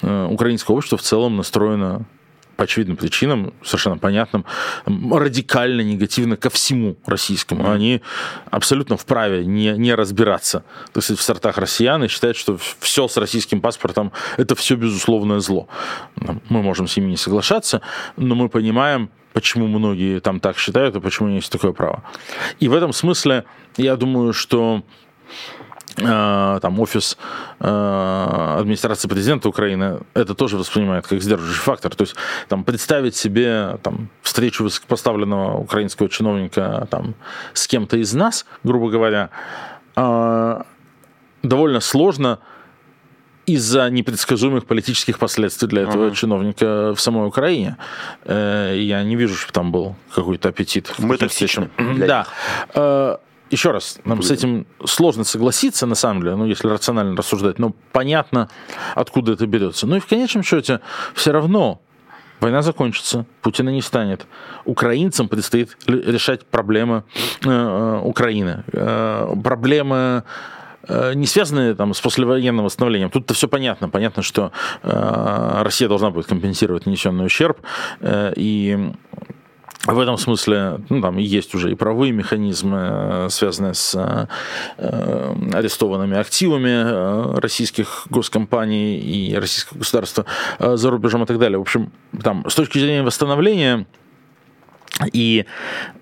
[0.02, 2.06] э, украинского общества в целом настроено
[2.56, 4.46] по очевидным причинам, совершенно понятным,
[4.86, 7.70] радикально негативно ко всему российскому.
[7.70, 8.02] Они
[8.50, 13.18] абсолютно вправе не, не разбираться то есть, в сортах россиян и считать, что все с
[13.18, 15.68] российским паспортом– это все безусловное зло.
[16.50, 17.82] Мы можем с ними не соглашаться,
[18.16, 22.02] но мы понимаем, почему многие там так считают и почему есть такое право.
[22.60, 23.44] И в этом смысле
[23.78, 24.82] я думаю, что
[25.98, 27.18] Э, там офис
[27.60, 31.96] э, администрации президента Украины это тоже воспринимает как сдерживающий фактор.
[31.96, 32.16] То есть
[32.50, 37.16] там представить себе там, встречу высокопоставленного украинского чиновника там,
[37.54, 39.30] с кем-то из нас, грубо говоря,
[39.96, 40.62] э,
[41.44, 42.40] довольно сложно
[43.46, 46.16] из-за непредсказуемых политических последствий для этого uh-huh.
[46.16, 47.78] чиновника в самой Украине.
[48.26, 50.94] Я не вижу, что там был какой-то аппетит.
[50.98, 51.70] Мы токсичны.
[51.98, 52.28] Да
[53.50, 57.74] еще раз, нам с этим сложно согласиться, на самом деле, ну, если рационально рассуждать, но
[57.92, 58.50] понятно,
[58.96, 59.88] откуда это берется.
[59.88, 60.80] Ну и в конечном счете,
[61.14, 61.82] все равно
[62.40, 64.26] война закончится, Путина не станет.
[64.66, 67.04] Украинцам предстоит решать проблемы
[67.44, 68.64] э, э Украины.
[68.74, 70.22] Э, проблемы э,
[71.16, 73.10] не связанные там, с послевоенным восстановлением.
[73.10, 73.90] Тут-то все понятно.
[73.90, 74.52] Понятно, что
[74.84, 77.60] э, Россия должна будет компенсировать нанесенный ущерб.
[78.02, 78.92] Э, и
[79.86, 83.96] в этом смысле ну, там есть уже и правовые механизмы, э, связанные с
[84.78, 90.26] э, арестованными активами э, российских госкомпаний и российского государства
[90.60, 91.60] э, за рубежом и так далее.
[91.60, 91.92] В общем,
[92.24, 93.86] там с точки зрения восстановления
[95.12, 95.46] и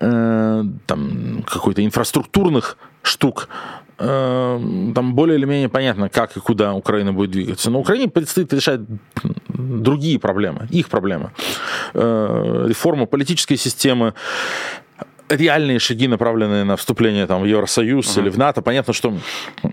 [0.00, 3.48] э, там какой-то инфраструктурных штук
[3.96, 7.70] там более или менее понятно, как и куда Украина будет двигаться.
[7.70, 8.80] Но Украине предстоит решать
[9.48, 11.30] другие проблемы, их проблемы.
[11.94, 14.14] Э, реформа политической системы,
[15.28, 18.20] реальные шаги, направленные на вступление там, в Евросоюз uh-huh.
[18.20, 18.62] или в НАТО.
[18.62, 19.14] Понятно, что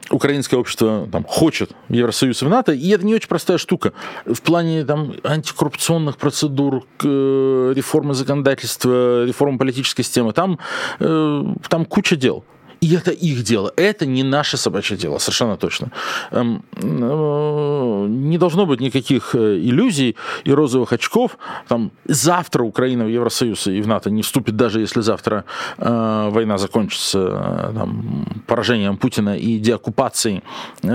[0.09, 3.93] украинское общество там, хочет Евросоюз и в НАТО, и это не очень простая штука.
[4.25, 10.59] В плане там, антикоррупционных процедур, э, реформы законодательства, реформы политической системы, там,
[10.99, 12.45] э, там куча дел.
[12.81, 13.71] И это их дело.
[13.75, 15.91] Это не наше собачье дело, совершенно точно.
[16.31, 20.15] Эм, э, не должно быть никаких э, иллюзий
[20.45, 21.37] и розовых очков.
[21.67, 25.45] Там, завтра Украина в Евросоюз и в НАТО не вступит, даже если завтра
[25.77, 30.41] э, война закончится там, поражением Путина и деоккупацией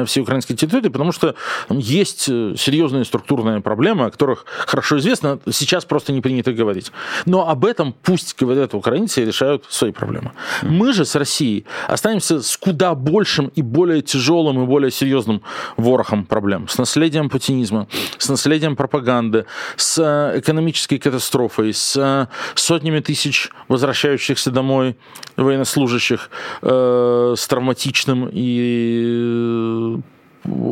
[0.07, 1.37] всей украинской территории, потому что
[1.70, 6.91] есть серьезные структурные проблемы, о которых хорошо известно, сейчас просто не принято говорить.
[7.26, 10.32] Но об этом пусть говорят украинцы и решают свои проблемы.
[10.62, 15.43] Мы же с Россией останемся с куда большим и более тяжелым и более серьезным
[15.77, 16.68] ворохом проблем.
[16.68, 19.47] С наследием путинизма, с наследием пропаганды,
[19.77, 24.97] с э, экономической катастрофой, с э, сотнями тысяч возвращающихся домой
[25.37, 26.31] военнослужащих,
[26.62, 30.01] э, с травматичным и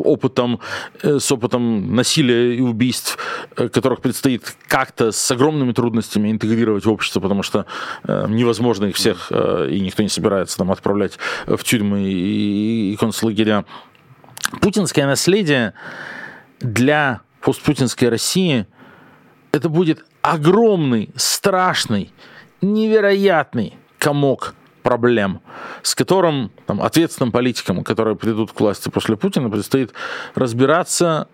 [0.05, 0.61] опытом,
[1.03, 3.19] э, с опытом насилия и убийств,
[3.57, 7.67] э, которых предстоит как-то с огромными трудностями интегрировать в общество, потому что
[8.05, 13.65] э, невозможно их всех, и никто не собирается там отправлять в тюрьмы и концлагеря.
[14.61, 15.75] Путинское наследие
[16.61, 18.67] для постпутинской России
[19.53, 22.13] это будет огромный, страшный,
[22.61, 24.55] невероятный комок
[24.85, 25.41] проблем,
[25.83, 29.93] с которым там, ответственным политикам, которые придут к власти после Путина, предстоит
[30.37, 31.27] разбираться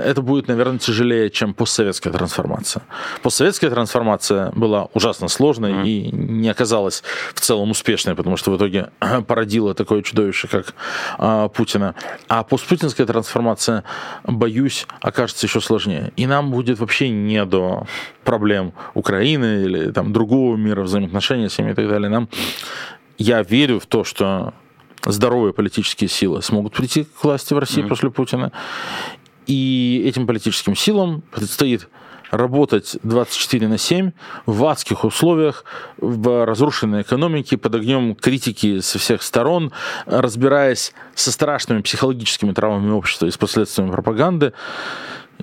[0.00, 2.82] это будет, наверное, тяжелее, чем постсоветская трансформация.
[3.22, 5.88] Постсоветская трансформация была ужасно сложной mm-hmm.
[5.88, 7.02] и не оказалась
[7.34, 8.90] в целом успешной, потому что в итоге
[9.26, 10.74] породила такое чудовище, как
[11.18, 11.94] а, Путина.
[12.28, 13.84] А постпутинская трансформация,
[14.24, 16.12] боюсь, окажется еще сложнее.
[16.16, 17.86] И нам будет вообще не до
[18.24, 22.08] проблем Украины или там другого мира, взаимоотношений с ними и так далее.
[22.08, 22.28] Нам
[23.18, 24.54] я верю в то, что
[25.06, 27.88] здоровые политические силы смогут прийти к власти в России mm-hmm.
[27.88, 28.52] после Путина.
[29.46, 31.88] И этим политическим силам предстоит
[32.30, 34.12] работать 24 на 7
[34.46, 35.64] в адских условиях,
[35.98, 39.72] в разрушенной экономике, под огнем критики со всех сторон,
[40.06, 44.52] разбираясь со страшными психологическими травмами общества и с последствиями пропаганды.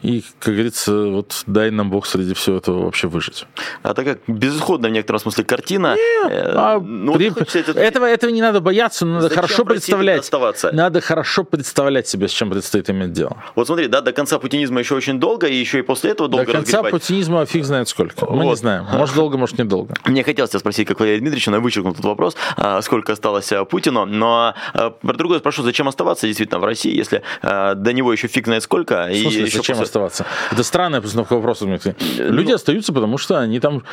[0.02, 3.46] И, как говорится, вот дай нам Бог среди всего этого вообще выжить.
[3.84, 5.96] А так как безысходная в некотором смысле картина...
[5.96, 7.28] Нет, э, а ну, при...
[7.28, 7.72] это...
[7.80, 10.22] этого, этого не надо бояться, но надо Зачем хорошо представлять.
[10.22, 10.72] Оставаться?
[10.72, 13.38] Надо хорошо представлять себе, с чем предстоит иметь дело.
[13.56, 16.46] Вот смотри, да, до конца путинизма еще очень долго, и еще и после этого долго
[16.48, 16.92] До конца разгребать.
[16.92, 18.26] путинизма фиг знает сколько.
[18.26, 18.50] Мы вот.
[18.52, 18.86] не знаем.
[18.92, 19.94] Может долго, может недолго.
[20.06, 23.52] Мне хотелось тебя спросить, как Валерий Дмитриевич, но я вычеркнул этот вопрос, а, сколько осталось
[23.52, 28.12] а, Путину, но а, про другое спрошу, зачем оставаться действительно в России, если до него
[28.12, 29.08] еще фиг знает сколько.
[29.08, 29.91] В смысле, и зачем после...
[29.92, 30.26] оставаться?
[30.52, 31.66] Это странная постановка вопроса.
[31.66, 32.56] Люди ну...
[32.56, 33.84] остаются, потому что они там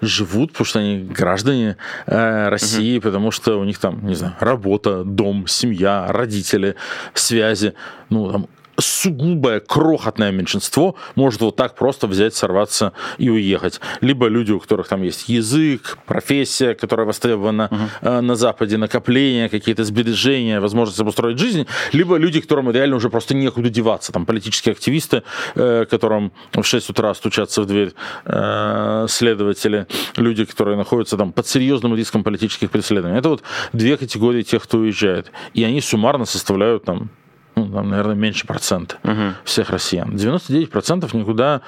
[0.00, 1.76] живут, потому что они граждане
[2.06, 3.04] э, России, угу.
[3.04, 6.76] потому что у них там, не знаю, работа, дом, семья, родители,
[7.14, 7.74] связи.
[8.10, 8.46] Ну, там
[8.78, 13.80] сугубое крохотное меньшинство может вот так просто взять, сорваться и уехать.
[14.00, 17.68] Либо люди, у которых там есть язык, профессия, которая востребована
[18.02, 18.20] uh-huh.
[18.20, 23.68] на Западе, накопления, какие-то сбережения, возможность обустроить жизнь, либо люди, которым реально уже просто некуда
[23.68, 24.12] деваться.
[24.12, 25.22] Там политические активисты,
[25.54, 27.92] э, которым в 6 утра стучатся в дверь
[28.24, 33.18] э, следователи, люди, которые находятся там под серьезным риском политических преследований.
[33.18, 35.30] Это вот две категории тех, кто уезжает.
[35.52, 37.10] И они суммарно составляют там
[37.56, 39.34] ну, там, наверное, меньше процента угу.
[39.44, 40.10] всех россиян.
[40.10, 41.62] 99% никуда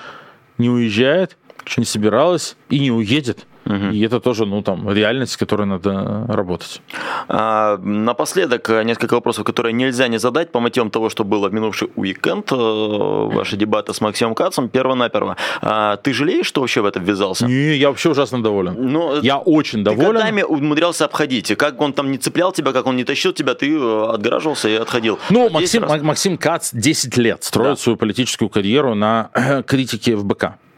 [0.59, 1.37] не уезжает,
[1.77, 3.47] не собиралась и не уедет.
[3.67, 3.93] Угу.
[3.93, 6.81] И это тоже, ну, там, реальность, с которой надо работать.
[7.29, 11.89] А, напоследок, несколько вопросов, которые нельзя не задать по мотивам того, что было в минувший
[11.97, 15.37] уикенд, э, ваши дебаты с Максимом Кацом, перво-наперво.
[15.61, 17.47] А, ты жалеешь, что вообще в это ввязался?
[17.47, 18.75] Не, я вообще ужасно доволен.
[18.79, 20.07] Но ну, я очень доволен.
[20.07, 21.57] Ты годами умудрялся обходить.
[21.57, 24.75] Как он там не цеплял тебя, как он не тащил тебя, ты э, отгораживался и
[24.75, 25.19] отходил.
[25.31, 27.77] Ну, Максим, Максим Кац 10 лет строит да.
[27.77, 29.31] свою политическую карьеру на
[29.67, 30.15] критике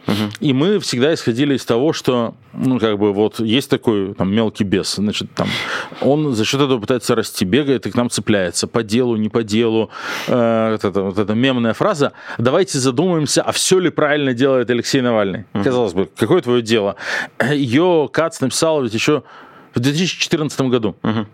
[0.09, 0.35] ФБК.
[0.41, 4.65] И мы всегда исходили из того, что, ну, как бы, вот есть такой там мелкий
[4.65, 5.49] бес, значит, там,
[6.01, 9.43] он за счет этого пытается расти, бегает и к нам цепляется, по делу, не по
[9.43, 9.91] делу.
[10.27, 12.13] Э, вот, это, вот эта мемная фраза.
[12.39, 15.45] Давайте задумаемся, а все ли правильно делает Алексей Навальный?
[15.55, 15.65] Угу.
[15.65, 16.97] Казалось бы, какое твое дело?
[17.53, 19.23] Ее Кац написал ведь еще
[19.75, 20.97] в 2014 году.
[21.03, 21.27] Угу.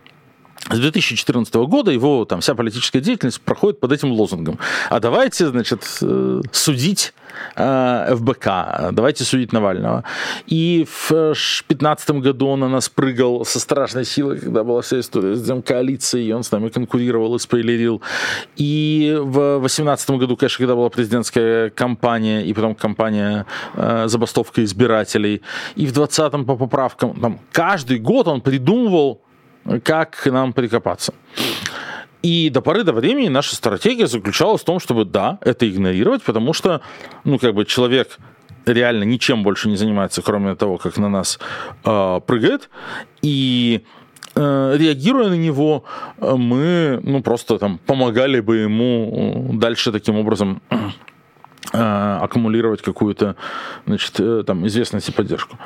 [0.71, 4.59] С 2014 года его там вся политическая деятельность проходит под этим лозунгом.
[4.89, 7.13] А давайте, значит, э, судить
[7.57, 10.05] э, ФБК, давайте судить Навального.
[10.47, 15.37] И в 2015 году он на нас прыгал со страшной силой, когда была вся история
[15.37, 18.01] с коалицией, и он с нами конкурировал и спойлерил.
[18.57, 23.45] И в 2018 году, конечно, когда была президентская кампания, и потом кампания
[23.75, 25.43] э, забастовка избирателей,
[25.77, 29.21] и в 2020 по поправкам, там, каждый год он придумывал
[29.83, 31.15] как к нам прикопаться.
[32.23, 36.55] И до поры до времени наша стратегия заключалась в том, чтобы, да, это игнорировать, потому
[36.55, 36.81] что,
[37.25, 38.19] ну, как бы человек
[38.65, 41.39] реально ничем больше не занимается, кроме того, как на нас
[41.85, 42.71] э, прыгает.
[43.21, 43.85] И
[44.35, 45.85] э, реагируя на него,
[46.19, 50.63] мы, ну, просто там помогали бы ему дальше таким образом
[51.75, 53.37] э, аккумулировать какую-то,
[53.87, 55.59] значит, э, там, известность и поддержку.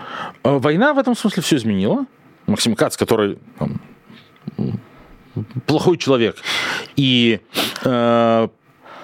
[0.43, 2.07] Война в этом смысле все изменила.
[2.49, 3.81] Максим Кац, который там,
[5.67, 6.37] плохой человек
[6.97, 7.41] и
[7.85, 8.49] э,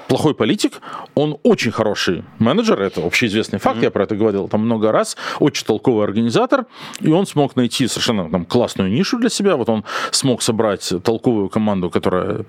[0.09, 0.80] плохой политик,
[1.14, 3.84] он очень хороший менеджер, это общеизвестный факт, mm-hmm.
[3.84, 6.66] я про это говорил там много раз, очень толковый организатор,
[7.00, 11.48] и он смог найти совершенно там классную нишу для себя, вот он смог собрать толковую
[11.48, 12.44] команду, которая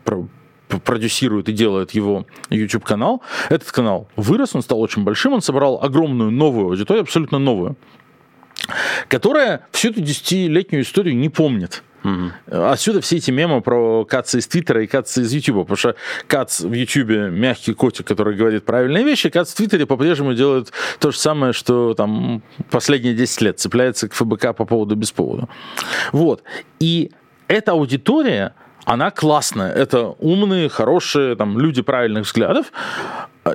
[0.84, 3.22] продюсирует и делает его YouTube-канал.
[3.50, 7.76] Этот канал вырос, он стал очень большим, он собрал огромную новую аудиторию, абсолютно новую
[9.10, 11.84] которая всю эту десятилетнюю историю не помнит.
[12.06, 12.58] Угу.
[12.68, 15.96] Отсюда все эти мемы про Каца из Твиттера и Каца из Ютуба, потому что
[16.28, 21.12] Кац в Ютубе мягкий котик, который говорит правильные вещи, Кац в Твиттере по-прежнему делает то
[21.12, 25.48] же самое, что там последние 10 лет, цепляется к ФБК по поводу без повода.
[26.12, 26.44] Вот.
[26.80, 27.12] И
[27.48, 28.54] эта аудитория,
[28.86, 29.74] она классная.
[29.74, 32.72] Это умные, хорошие там, люди правильных взглядов.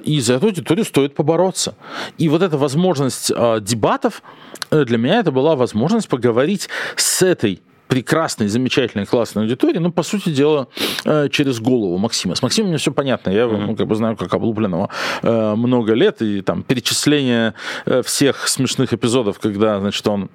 [0.03, 1.77] И за эту аудиторию стоит побороться.
[2.19, 4.23] И вот эта возможность э, дебатов,
[4.71, 7.61] э, для меня это была возможность поговорить с этой
[7.91, 10.69] прекрасной, замечательной, классной аудитории, ну, по сути дела,
[11.05, 12.37] э, через голову Максима.
[12.37, 14.89] С Максимом мне все понятно, я ну, как бы знаю, как облупленного
[15.23, 17.55] э, много лет, и там перечисление
[17.87, 20.31] э, всех смешных эпизодов, когда, значит, он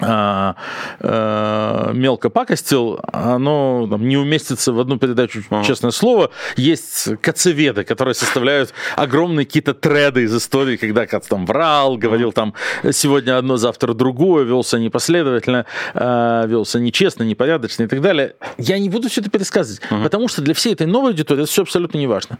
[0.00, 0.56] а,
[1.00, 5.64] а, мелко пакостил, оно там, не уместится в одну передачу, ага.
[5.64, 6.30] честное слово.
[6.56, 12.54] Есть кацеведы, которые составляют огромные какие-то треды из истории, когда Кац там врал, говорил там
[12.90, 18.34] сегодня одно, завтра другое, велся непоследовательно, а, велся нечестно, непорядочно и так далее.
[18.58, 20.02] Я не буду все это пересказывать, ага.
[20.02, 22.38] потому что для всей этой новой аудитории это все абсолютно не важно.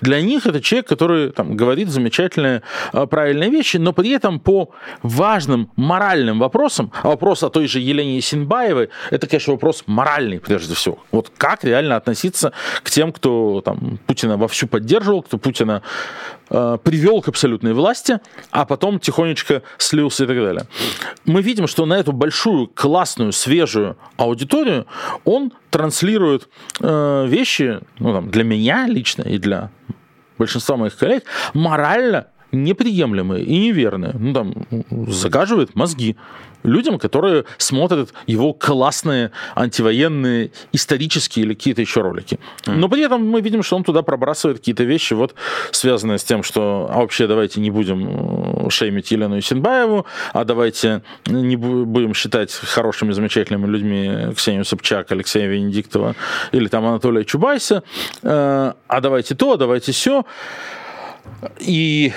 [0.00, 4.70] Для них это человек, который там, говорит замечательные, а, правильные вещи, но при этом по
[5.02, 10.74] важным моральным вопросам а вопрос о той же Елене Синбаевой, это, конечно, вопрос моральный, прежде
[10.74, 10.98] всего.
[11.10, 15.82] Вот как реально относиться к тем, кто там, Путина вовсю поддерживал, кто Путина
[16.50, 18.20] э, привел к абсолютной власти,
[18.50, 20.66] а потом тихонечко слился и так далее.
[21.24, 24.86] Мы видим, что на эту большую, классную, свежую аудиторию
[25.24, 26.48] он транслирует
[26.80, 29.70] э, вещи, ну, там, для меня лично и для
[30.38, 34.12] большинства моих коллег, морально неприемлемые и неверные.
[34.14, 34.54] Ну, там,
[35.08, 36.16] загаживает мозги
[36.64, 42.40] людям, которые смотрят его классные антивоенные исторические или какие-то еще ролики.
[42.66, 45.34] Но при этом мы видим, что он туда пробрасывает какие-то вещи, вот
[45.70, 51.56] связанные с тем, что а вообще давайте не будем шеймить Елену Исенбаеву, а давайте не
[51.56, 56.16] будем считать хорошими, замечательными людьми Ксению Собчак, Алексея Венедиктова
[56.52, 57.82] или там Анатолия Чубайса,
[58.22, 60.24] э, а давайте то, а давайте все.
[61.60, 62.12] И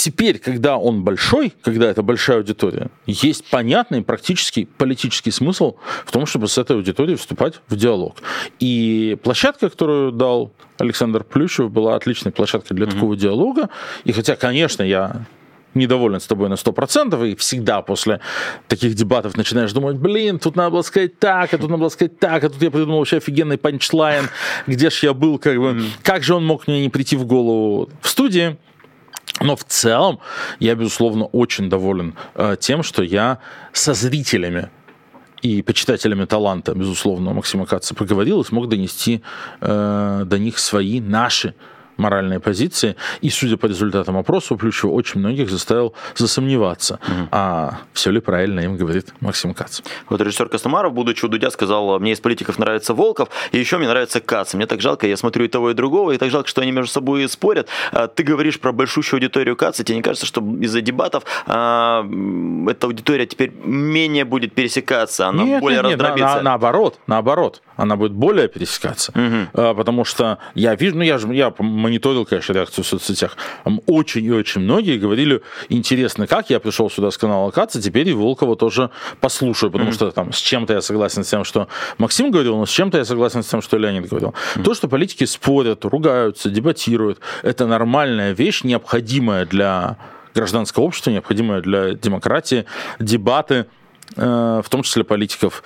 [0.00, 5.76] теперь, когда он большой, когда это большая аудитория, есть понятный практический политический смысл
[6.06, 8.16] в том, чтобы с этой аудиторией вступать в диалог.
[8.60, 12.92] И площадка, которую дал Александр Плющев, была отличной площадкой для mm-hmm.
[12.92, 13.68] такого диалога.
[14.04, 15.26] И хотя, конечно, я
[15.74, 18.20] недоволен с тобой на 100%, и всегда после
[18.68, 22.18] таких дебатов начинаешь думать, блин, тут надо было сказать так, а тут надо было сказать
[22.18, 24.28] так, а тут я придумал вообще офигенный панчлайн,
[24.66, 27.90] где ж я был, как бы, как же он мог мне не прийти в голову
[28.00, 28.56] в студии.
[29.40, 30.20] Но в целом
[30.58, 33.38] я, безусловно, очень доволен э, тем, что я
[33.72, 34.70] со зрителями
[35.42, 39.22] и почитателями таланта, безусловно, Максима Каца поговорил и смог донести
[39.60, 41.54] э, до них свои, наши
[42.00, 42.96] моральные позиции.
[43.20, 47.28] И, судя по результатам опроса, Плющева очень многих заставил засомневаться, угу.
[47.30, 49.80] а все ли правильно им говорит Максим Кац.
[50.08, 53.88] Вот режиссер Костомаров, будучи у Дудя, сказал, мне из политиков нравится Волков, и еще мне
[53.88, 54.54] нравится Кац.
[54.54, 56.90] Мне так жалко, я смотрю и того, и другого, и так жалко, что они между
[56.90, 57.68] собой спорят.
[57.92, 62.04] А ты говоришь про большущую аудиторию Каца, тебе не кажется, что из-за дебатов а,
[62.68, 66.36] эта аудитория теперь менее будет пересекаться, она нет, более нет, раздробится?
[66.36, 69.74] на, наоборот, наоборот, она будет более пересекаться, угу.
[69.74, 71.52] потому что я вижу, ну я же, я
[71.90, 73.36] мониторил, конечно, реакцию в соцсетях.
[73.86, 78.12] Очень и очень многие говорили, интересно, как я пришел сюда с канала Каца, теперь и
[78.12, 79.94] Волкова тоже послушаю, потому mm-hmm.
[79.94, 81.68] что там с чем-то я согласен с тем, что
[81.98, 84.30] Максим говорил, но с чем-то я согласен с тем, что Леонид говорил.
[84.30, 84.62] Mm-hmm.
[84.62, 89.96] То, что политики спорят, ругаются, дебатируют, это нормальная вещь, необходимая для
[90.34, 92.64] гражданского общества, необходимая для демократии,
[93.00, 93.66] дебаты,
[94.16, 95.62] э, в том числе политиков,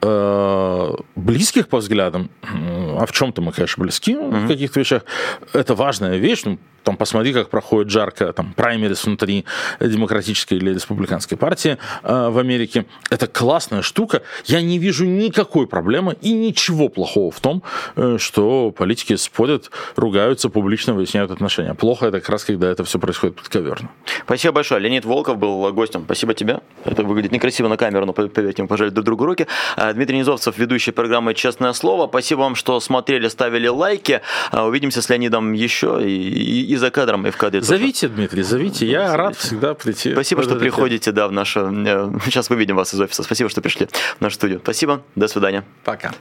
[0.00, 4.44] близких по взглядам, а в чем-то мы, конечно, близки mm-hmm.
[4.44, 5.04] в каких-то вещах,
[5.52, 6.42] это важная вещь.
[6.44, 9.44] Ну, там посмотри, как проходит жарко там праймерис внутри
[9.80, 12.86] демократической или республиканской партии э, в Америке.
[13.10, 14.22] Это классная штука.
[14.46, 17.62] Я не вижу никакой проблемы и ничего плохого в том,
[17.96, 21.74] э, что политики спорят, ругаются, публично выясняют отношения.
[21.74, 23.90] Плохо это как раз, когда это все происходит подковерно.
[24.24, 24.80] Спасибо большое.
[24.80, 26.02] Леонид Волков был гостем.
[26.04, 26.60] Спасибо тебе.
[26.84, 29.46] Это выглядит некрасиво на камеру, но поверьте, мы пожали друг другу руки.
[29.92, 32.06] Дмитрий Низовцев, ведущий программы «Честное слово».
[32.06, 34.20] Спасибо вам, что смотрели, ставили лайки.
[34.50, 38.16] А, увидимся с Леонидом еще и, и за кадром, и в кадре Зовите, тоже.
[38.16, 38.86] Дмитрий, зовите.
[38.86, 40.12] Я рад всегда прийти.
[40.12, 41.60] Спасибо, что приходите, да, в нашу...
[41.86, 43.22] Э, сейчас выведем вас из офиса.
[43.22, 43.88] Спасибо, что пришли
[44.18, 44.60] в нашу студию.
[44.62, 45.64] Спасибо, до свидания.
[45.84, 46.12] Пока.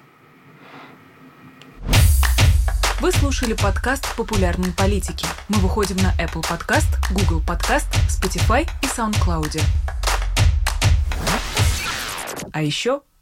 [3.01, 5.25] Вы слушали подкаст «Популярные политики».
[5.47, 9.61] Мы выходим на Apple Podcast, Google Podcast, Spotify и SoundCloud.
[12.51, 13.01] А еще